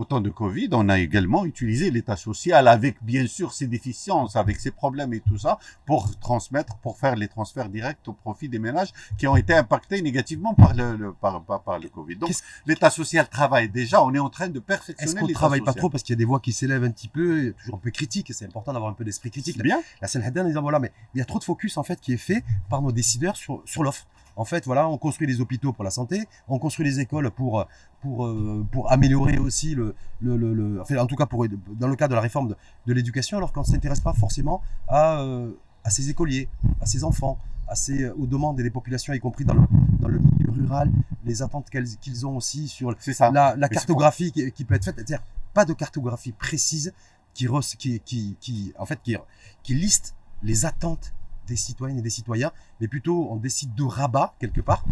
au 0.01 0.05
temps 0.05 0.19
de 0.19 0.31
Covid, 0.31 0.69
on 0.71 0.89
a 0.89 0.99
également 0.99 1.45
utilisé 1.45 1.91
l'État 1.91 2.15
social 2.15 2.67
avec 2.67 2.95
bien 3.03 3.27
sûr 3.27 3.53
ses 3.53 3.67
déficiences, 3.67 4.35
avec 4.35 4.59
ses 4.59 4.71
problèmes 4.71 5.13
et 5.13 5.19
tout 5.19 5.37
ça, 5.37 5.59
pour 5.85 6.17
transmettre, 6.19 6.77
pour 6.77 6.97
faire 6.97 7.15
les 7.15 7.27
transferts 7.27 7.69
directs 7.69 7.99
au 8.07 8.13
profit 8.13 8.49
des 8.49 8.57
ménages 8.57 8.91
qui 9.19 9.27
ont 9.27 9.35
été 9.35 9.53
impactés 9.53 10.01
négativement 10.01 10.55
par 10.55 10.73
le, 10.73 11.13
par, 11.21 11.43
par, 11.43 11.79
le 11.79 11.87
Covid. 11.87 12.15
Donc 12.15 12.31
l'État 12.65 12.89
social 12.89 13.29
travaille 13.29 13.69
déjà, 13.69 14.03
on 14.03 14.11
est 14.15 14.19
en 14.19 14.29
train 14.29 14.49
de 14.49 14.59
perfectionner 14.59 15.11
Est-ce 15.11 15.19
qu'on 15.19 15.31
travaille 15.33 15.61
pas 15.61 15.73
trop 15.73 15.89
parce 15.89 16.01
qu'il 16.01 16.13
y 16.13 16.17
a 16.17 16.21
des 16.23 16.25
voix 16.25 16.39
qui 16.39 16.51
s'élèvent 16.51 16.83
un 16.83 16.91
petit 16.91 17.07
peu, 17.07 17.53
toujours 17.59 17.75
un 17.75 17.81
peu 17.81 17.91
critiques, 17.91 18.31
et 18.31 18.33
c'est 18.33 18.45
important 18.45 18.73
d'avoir 18.73 18.89
un 18.89 18.95
peu 18.95 19.03
d'esprit 19.03 19.29
critique. 19.29 19.61
Bien. 19.61 19.81
La 20.01 20.07
scène 20.07 20.23
Haddan, 20.23 20.47
disant 20.47 20.63
voilà, 20.63 20.79
mais 20.79 20.91
il 21.13 21.19
y 21.19 21.21
a 21.21 21.25
trop 21.25 21.37
de 21.37 21.43
focus 21.43 21.77
en 21.77 21.83
fait 21.83 22.01
qui 22.01 22.13
est 22.13 22.17
fait 22.17 22.43
par 22.69 22.81
nos 22.81 22.91
décideurs 22.91 23.37
sur, 23.37 23.61
sur 23.65 23.83
l'offre. 23.83 24.07
En 24.35 24.45
fait, 24.45 24.65
voilà, 24.65 24.87
on 24.87 24.97
construit 24.97 25.27
les 25.27 25.41
hôpitaux 25.41 25.73
pour 25.73 25.83
la 25.83 25.91
santé, 25.91 26.27
on 26.47 26.59
construit 26.59 26.85
les 26.85 26.99
écoles 26.99 27.29
pour 27.31 27.65
pour 28.01 28.25
euh, 28.25 28.65
pour 28.71 28.91
améliorer 28.91 29.37
aussi 29.37 29.75
le 29.75 29.95
le, 30.21 30.35
le, 30.37 30.81
enfin, 30.81 30.97
en 30.97 31.07
tout 31.07 31.15
cas 31.15 31.25
pour 31.25 31.45
dans 31.47 31.87
le 31.87 31.95
cadre 31.95 32.11
de 32.11 32.15
la 32.15 32.21
réforme 32.21 32.49
de, 32.49 32.55
de 32.87 32.93
l'éducation, 32.93 33.37
alors 33.37 33.51
qu'on 33.51 33.61
ne 33.61 33.65
s'intéresse 33.65 33.99
pas 33.99 34.13
forcément 34.13 34.61
à 34.87 35.19
euh, 35.21 35.51
à 35.83 35.89
ces 35.89 36.09
écoliers, 36.09 36.47
à 36.79 36.85
ces 36.85 37.03
enfants, 37.03 37.37
à 37.67 37.75
ces, 37.75 38.09
aux 38.09 38.27
demandes 38.27 38.57
des 38.57 38.69
populations, 38.69 39.13
y 39.13 39.19
compris 39.19 39.45
dans 39.45 39.53
le, 39.53 39.61
dans 39.99 40.07
le 40.07 40.19
milieu 40.19 40.51
rural, 40.51 40.91
les 41.25 41.41
attentes 41.41 41.69
qu'ils 41.69 42.25
ont 42.27 42.37
aussi 42.37 42.67
sur 42.67 42.95
ça. 42.99 43.31
la, 43.31 43.55
la 43.55 43.69
cartographie 43.69 44.31
qui, 44.31 44.51
qui, 44.51 44.65
peut 44.65 44.75
être 44.75 44.85
faite. 44.85 44.95
C'est-à-dire 44.95 45.23
pas 45.53 45.65
de 45.65 45.73
cartographie 45.73 46.31
précise 46.33 46.93
qui, 47.33 47.47
qui, 47.77 47.99
qui, 48.01 48.35
qui, 48.39 48.73
en 48.77 48.85
fait, 48.85 48.99
qui, 49.01 49.15
qui 49.63 49.73
liste 49.73 50.15
les 50.43 50.65
attentes 50.65 51.13
des 51.47 51.55
citoyennes 51.55 51.99
et 51.99 52.01
des 52.01 52.09
citoyens, 52.09 52.51
mais 52.79 52.87
plutôt 52.87 53.27
on 53.31 53.35
décide 53.35 53.73
de 53.75 53.83
rabat 53.83 54.33
quelque 54.39 54.61
part, 54.61 54.85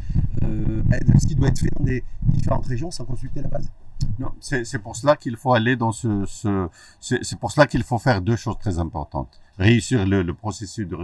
euh, 0.44 0.84
ce 1.20 1.28
qui 1.28 1.36
doit 1.36 1.50
être 1.50 1.60
fait 1.60 1.72
dans 1.78 1.86
des 1.86 2.04
différentes 2.24 2.66
régions 2.66 2.92
sans 2.92 3.06
consulter 3.06 3.42
la 3.42 3.48
base. 3.48 3.70
Non, 4.18 4.32
c'est 4.40 4.80
pour 4.80 4.96
cela 4.96 5.16
qu'il 5.16 5.36
faut 5.38 5.54
aller 5.54 5.76
dans 5.76 5.92
ce, 5.92 6.26
ce 6.26 6.70
c'est 7.00 7.40
pour 7.40 7.52
cela 7.52 7.68
qu'il 7.68 7.84
faut 7.84 7.98
faire 7.98 8.22
deux 8.22 8.36
choses 8.36 8.58
très 8.60 8.80
importantes. 8.80 9.40
Réussir 9.58 10.06
le, 10.06 10.24
le 10.24 10.34
processus 10.34 10.88
de, 10.88 10.96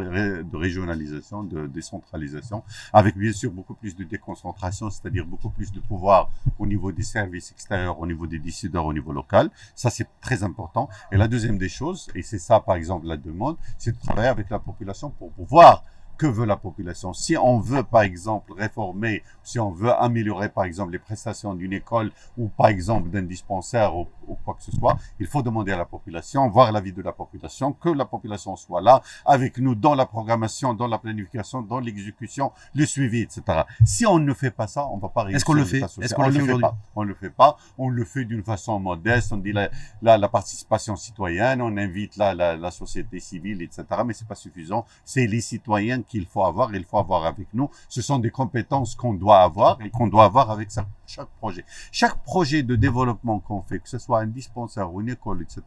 de, 0.44 0.58
régionalisation, 0.58 1.44
de 1.44 1.68
décentralisation, 1.68 2.64
avec 2.94 3.18
bien 3.18 3.34
sûr 3.34 3.52
beaucoup 3.52 3.74
plus 3.74 3.96
de 3.98 4.06
déconcentration, 4.06 4.90
c'est-à-dire 4.90 5.26
beaucoup 5.26 5.50
plus 5.50 5.74
de 5.74 5.82
pouvoir 5.82 6.30
au 6.58 6.66
niveau 6.66 6.94
des 6.94 7.04
services 7.04 7.52
extérieurs, 7.52 8.00
au 8.00 8.08
niveau 8.08 8.28
des 8.28 8.40
décideurs, 8.40 8.86
au 8.86 8.94
niveau 8.94 9.12
local. 9.12 9.50
Ça, 9.76 9.90
c'est 9.90 10.08
très 10.22 10.44
important. 10.44 10.88
Et 11.12 11.18
la 11.18 11.28
deuxième 11.28 11.58
des 11.58 11.68
choses, 11.70 12.08
et 12.16 12.22
c'est 12.22 12.40
ça 12.40 12.62
par 12.62 12.76
exemple 12.76 13.08
la 13.08 13.18
demande, 13.18 13.58
c'est 13.78 13.92
de 13.92 14.00
travailler 14.00 14.30
avec 14.30 14.50
la 14.50 14.60
population 14.60 15.10
pour 15.10 15.32
pouvoir 15.32 15.84
que 16.18 16.28
veut 16.28 16.46
la 16.46 16.56
population. 16.58 17.14
Si 17.14 17.38
on 17.38 17.60
veut, 17.60 17.84
par 17.84 18.02
exemple, 18.04 18.54
réformer, 18.54 19.24
si 19.44 19.60
on 19.60 19.72
veut 19.72 19.94
améliorer, 19.94 20.50
par 20.50 20.66
exemple, 20.66 20.92
les 20.92 21.00
prestations 21.00 21.54
d'une 21.54 21.74
école 21.74 22.12
ou, 22.38 22.48
par 22.48 22.68
exemple, 22.68 23.10
d'un 23.10 23.24
dispensaire 23.24 23.96
ou, 23.96 24.08
ou, 24.28 24.36
quoi 24.44 24.56
que 24.56 24.64
ce 24.64 24.72
soit, 24.72 24.98
il 25.20 25.28
faut 25.28 25.42
demander 25.42 25.72
à 25.72 25.78
la 25.78 25.86
population, 25.86 26.48
voir 26.50 26.72
l'avis 26.72 26.94
de 26.94 27.02
la 27.02 27.12
population, 27.12 27.74
que 27.74 27.90
la 27.90 28.06
population 28.06 28.56
soit 28.56 28.82
là 28.82 29.02
avec 29.26 29.58
nous 29.58 29.76
dans 29.76 29.96
la 29.96 30.06
programmation, 30.06 30.74
dans 30.74 30.88
la 30.88 30.98
planification, 30.98 31.62
dans 31.62 31.80
l'exécution, 31.80 32.52
le 32.74 32.86
suivi, 32.86 33.22
etc. 33.22 33.64
Si 33.86 34.06
on 34.06 34.20
ne 34.20 34.34
fait 34.34 34.52
pas 34.52 34.68
ça, 34.68 34.88
on 34.88 34.98
va 34.98 35.10
pas 35.10 35.24
réussir. 35.24 35.38
Est-ce 35.38 35.46
qu'on 35.46 35.54
le 35.54 35.66
fait? 35.66 35.82
Est-ce 36.02 36.14
qu'on 36.16 36.28
le 36.28 36.32
fait 36.34 36.54
On 36.96 37.04
le 37.04 37.14
fait 37.14 37.30
pas. 37.30 37.58
On 37.78 37.90
le 37.90 38.06
fait 38.06 38.26
d'une 38.26 38.44
façon 38.44 38.80
modeste. 38.80 39.32
On 39.32 39.38
dit 39.38 39.52
la, 39.52 39.70
la, 40.02 40.18
la 40.18 40.30
participation 40.30 40.96
citoyenne, 40.96 41.62
on 41.62 41.76
invite 41.78 42.18
la, 42.18 42.34
la, 42.34 42.56
la 42.56 42.72
société 42.72 43.20
civile, 43.20 43.62
etc. 43.62 43.84
Mais 44.06 44.14
c'est 44.14 44.28
pas 44.28 44.36
suffisant. 44.36 44.86
C'est 45.04 45.28
les 45.28 45.42
citoyens 45.42 46.02
qu'il 46.08 46.26
faut 46.26 46.44
avoir, 46.44 46.74
il 46.74 46.84
faut 46.84 46.98
avoir 46.98 47.26
avec 47.26 47.48
nous. 47.54 47.70
Ce 47.90 48.02
sont 48.02 48.20
des 48.20 48.32
compétences 48.32 48.96
qu'on 48.96 49.14
doit 49.14 49.42
avoir 49.42 49.82
et 49.82 49.90
qu'on 49.90 50.08
doit 50.08 50.26
avoir 50.26 50.52
avec 50.52 50.70
chaque 51.08 51.30
projet. 51.40 51.66
Chaque 51.92 52.18
projet 52.24 52.64
de 52.64 52.76
développement 52.76 53.40
qu'on 53.40 53.62
fait, 53.62 53.80
que 53.80 53.90
ce 53.90 53.98
soit 53.98 54.22
un 54.22 54.28
dispensaire 54.28 54.94
ou 54.94 55.02
une 55.02 55.10
école, 55.10 55.42
etc., 55.42 55.62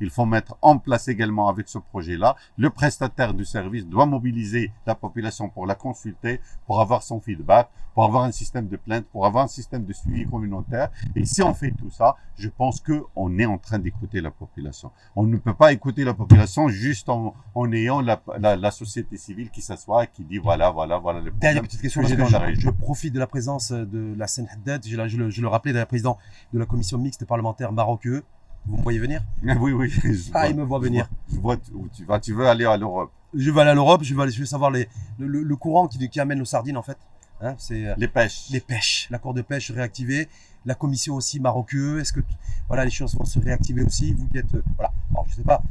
il 0.00 0.10
faut 0.10 0.26
mettre 0.26 0.56
en 0.62 0.78
place 0.78 1.08
également 1.08 1.48
avec 1.48 1.68
ce 1.68 1.78
projet-là. 1.78 2.36
Le 2.56 2.70
prestataire 2.70 3.34
du 3.34 3.44
service 3.44 3.86
doit 3.86 4.06
mobiliser 4.06 4.72
la 4.86 4.94
population 4.94 5.48
pour 5.48 5.66
la 5.66 5.74
consulter, 5.74 6.40
pour 6.66 6.80
avoir 6.80 7.02
son 7.02 7.20
feedback, 7.20 7.68
pour 7.94 8.04
avoir 8.04 8.24
un 8.24 8.32
système 8.32 8.68
de 8.68 8.76
plainte, 8.76 9.06
pour 9.06 9.26
avoir 9.26 9.44
un 9.44 9.48
système 9.48 9.84
de 9.84 9.92
suivi 9.92 10.24
communautaire. 10.26 10.90
Et 11.16 11.24
si 11.24 11.42
on 11.42 11.54
fait 11.54 11.72
tout 11.72 11.90
ça, 11.90 12.16
je 12.36 12.48
pense 12.48 12.80
que 12.80 13.02
on 13.16 13.38
est 13.38 13.46
en 13.46 13.58
train 13.58 13.78
d'écouter 13.78 14.20
la 14.20 14.30
population. 14.30 14.90
On 15.16 15.24
ne 15.24 15.36
peut 15.36 15.54
pas 15.54 15.72
écouter 15.72 16.04
la 16.04 16.14
population 16.14 16.68
juste 16.68 17.08
en, 17.08 17.34
ayant 17.72 18.00
la, 18.00 18.70
société 18.70 19.16
civile 19.16 19.50
qui 19.50 19.62
s'assoit 19.62 19.77
et 20.02 20.06
qui 20.12 20.24
dit 20.24 20.38
voilà, 20.38 20.70
voilà, 20.70 20.98
voilà 20.98 21.20
le 21.20 21.30
Dernière 21.30 21.62
petite 21.62 21.80
question, 21.80 22.02
que 22.02 22.08
je, 22.08 22.60
je, 22.60 22.70
profite 22.70 23.14
de 23.14 23.18
la 23.18 23.26
présence 23.26 23.72
de 23.72 24.14
la 24.16 24.26
Sen 24.26 24.48
Haddad. 24.50 24.86
Je, 24.86 25.08
je, 25.08 25.16
le, 25.16 25.30
je 25.30 25.40
le 25.40 25.48
rappelais, 25.48 25.84
président 25.86 26.18
de 26.52 26.58
la 26.58 26.66
commission 26.66 26.98
mixte 26.98 27.24
parlementaire 27.24 27.72
marocaine. 27.72 28.22
Vous 28.66 28.76
me 28.76 28.82
voyez 28.82 28.98
venir? 28.98 29.22
Oui, 29.60 29.72
oui. 29.72 29.92
ah, 30.34 30.40
vois, 30.40 30.48
il 30.48 30.56
me 30.56 30.64
voit 30.64 30.78
venir. 30.78 31.08
Je 31.32 31.38
vois, 31.38 31.56
où 31.74 31.88
tu 31.88 32.04
vas. 32.04 32.20
Tu 32.20 32.34
veux 32.34 32.46
aller 32.46 32.64
à 32.64 32.76
l'Europe? 32.76 33.10
Je 33.34 33.50
veux 33.50 33.60
aller 33.60 33.70
à 33.70 33.74
l'Europe. 33.74 34.02
Je 34.02 34.14
veux 34.14 34.20
aller, 34.22 34.32
je 34.32 34.40
veux 34.40 34.46
savoir 34.46 34.70
les, 34.70 34.88
le, 35.18 35.26
le, 35.26 35.42
le 35.42 35.56
courant 35.56 35.88
qui, 35.88 36.08
qui 36.08 36.20
amène 36.20 36.38
nos 36.38 36.44
sardines 36.44 36.76
en 36.76 36.82
fait. 36.82 36.98
Hein, 37.40 37.54
c'est 37.58 37.94
les 37.96 38.08
pêches. 38.08 38.50
Les 38.50 38.60
pêches. 38.60 39.08
L'accord 39.10 39.34
de 39.34 39.42
pêche 39.42 39.70
réactivé. 39.70 40.28
La 40.66 40.74
commission 40.74 41.14
aussi 41.14 41.40
marocaine. 41.40 41.98
Est-ce 41.98 42.12
que 42.12 42.20
voilà 42.66 42.84
les 42.84 42.90
choses 42.90 43.14
vont 43.14 43.24
se 43.24 43.38
réactiver 43.38 43.82
aussi? 43.82 44.12
Vous 44.12 44.28
qui 44.28 44.38
êtes 44.38 44.56
voilà. 44.76 44.92
Alors, 45.12 45.26
je 45.28 45.36
sais 45.36 45.44
pas 45.44 45.62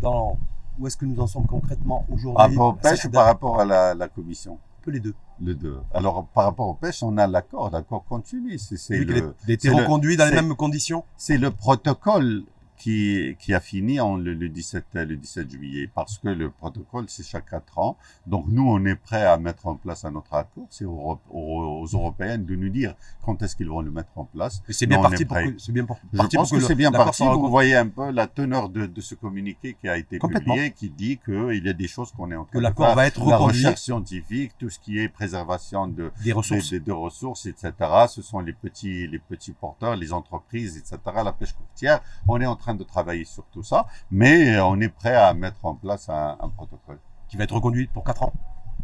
dans 0.00 0.38
où 0.78 0.86
est-ce 0.86 0.96
que 0.96 1.04
nous 1.04 1.20
en 1.20 1.26
sommes 1.26 1.46
concrètement 1.46 2.06
aujourd'hui 2.10 2.36
Par 2.36 2.48
rapport 2.48 2.68
aux 2.68 2.72
pêches 2.74 3.04
ou 3.04 3.10
par 3.10 3.24
rapport 3.26 3.60
à 3.60 3.64
la, 3.64 3.94
la 3.94 4.08
commission 4.08 4.54
Un 4.54 4.84
peu 4.84 4.90
les 4.90 5.00
deux. 5.00 5.14
Les 5.40 5.54
deux. 5.54 5.78
Alors, 5.92 6.26
par 6.34 6.44
rapport 6.44 6.68
aux 6.68 6.74
pêches, 6.74 7.02
on 7.02 7.16
a 7.18 7.26
l'accord, 7.26 7.70
l'accord 7.70 8.04
continue. 8.04 8.58
C'est 8.58 8.76
oui, 8.98 9.04
le, 9.04 9.34
il 9.46 9.52
était 9.52 9.70
reconduit 9.70 10.16
dans 10.16 10.24
les 10.26 10.34
mêmes 10.34 10.54
conditions. 10.54 11.04
C'est 11.16 11.36
le 11.38 11.50
protocole 11.50 12.44
qui, 12.76 13.36
qui 13.38 13.54
a 13.54 13.60
fini 13.60 14.00
en 14.00 14.16
le, 14.16 14.34
le, 14.34 14.48
17, 14.48 14.84
le 14.94 15.16
17 15.16 15.50
juillet, 15.50 15.90
parce 15.92 16.18
que 16.18 16.28
le 16.28 16.50
protocole, 16.50 17.06
c'est 17.08 17.24
chaque 17.24 17.46
quatre 17.46 17.78
ans. 17.78 17.96
Donc, 18.26 18.46
nous, 18.48 18.68
on 18.68 18.84
est 18.84 18.96
prêt 18.96 19.24
à 19.24 19.38
mettre 19.38 19.66
en 19.66 19.76
place 19.76 20.04
un 20.04 20.14
autre 20.14 20.34
accord. 20.34 20.66
C'est 20.70 20.84
aux, 20.84 21.18
aux, 21.30 21.82
aux, 21.82 21.86
Européennes 21.86 22.44
de 22.44 22.56
nous 22.56 22.68
dire 22.68 22.94
quand 23.22 23.40
est-ce 23.42 23.56
qu'ils 23.56 23.68
vont 23.68 23.80
le 23.80 23.90
mettre 23.90 24.10
en 24.16 24.24
place. 24.24 24.62
Et 24.68 24.72
c'est 24.72 24.86
bien, 24.86 25.00
parti 25.00 25.24
pour 25.24 25.36
que, 25.36 25.58
c'est 25.58 25.72
bien 25.72 25.84
parti 25.84 26.02
Je 26.12 26.18
pense 26.18 26.50
que, 26.50 26.56
que 26.56 26.62
c'est 26.62 26.74
bien 26.74 26.92
parti. 26.92 27.22
Vous 27.24 27.48
voyez 27.48 27.76
un 27.76 27.88
peu 27.88 28.10
la 28.10 28.26
teneur 28.26 28.68
de, 28.68 28.86
de 28.86 29.00
ce 29.00 29.14
communiqué 29.14 29.76
qui 29.80 29.88
a 29.88 29.96
été 29.96 30.18
publié, 30.18 30.72
qui 30.72 30.90
dit 30.90 31.18
qu'il 31.24 31.64
y 31.64 31.68
a 31.68 31.72
des 31.72 31.88
choses 31.88 32.12
qu'on 32.12 32.30
est 32.30 32.36
en 32.36 32.44
train 32.44 32.60
que 32.60 32.66
de 32.66 32.74
faire. 32.74 32.94
va 32.94 33.06
être. 33.06 33.24
La 33.26 33.38
recherche 33.38 33.80
scientifique, 33.80 34.52
tout 34.58 34.70
ce 34.70 34.78
qui 34.78 34.98
est 34.98 35.08
préservation 35.08 35.88
de, 35.88 36.10
des 36.24 36.32
ressources, 36.32 36.70
des, 36.70 36.80
des, 36.80 36.86
de 36.86 36.92
ressources 36.92 37.46
etc. 37.46 37.72
Ce 38.08 38.22
sont 38.22 38.40
les 38.40 38.52
petits, 38.52 39.06
les 39.06 39.18
petits 39.18 39.52
porteurs, 39.52 39.96
les 39.96 40.12
entreprises, 40.12 40.76
etc. 40.76 40.98
La 41.24 41.32
pêche 41.32 41.52
courtière. 41.52 42.00
On 42.28 42.40
est 42.40 42.46
en 42.46 42.56
train 42.56 42.65
de 42.74 42.84
travailler 42.84 43.24
sur 43.24 43.44
tout 43.52 43.62
ça, 43.62 43.86
mais 44.10 44.58
on 44.60 44.80
est 44.80 44.88
prêt 44.88 45.14
à 45.14 45.32
mettre 45.34 45.64
en 45.64 45.74
place 45.74 46.08
un, 46.08 46.36
un 46.40 46.48
protocole. 46.48 46.98
Qui 47.28 47.36
va 47.36 47.44
être 47.44 47.54
reconduit 47.54 47.88
pour 47.88 48.04
4 48.04 48.22
ans 48.22 48.32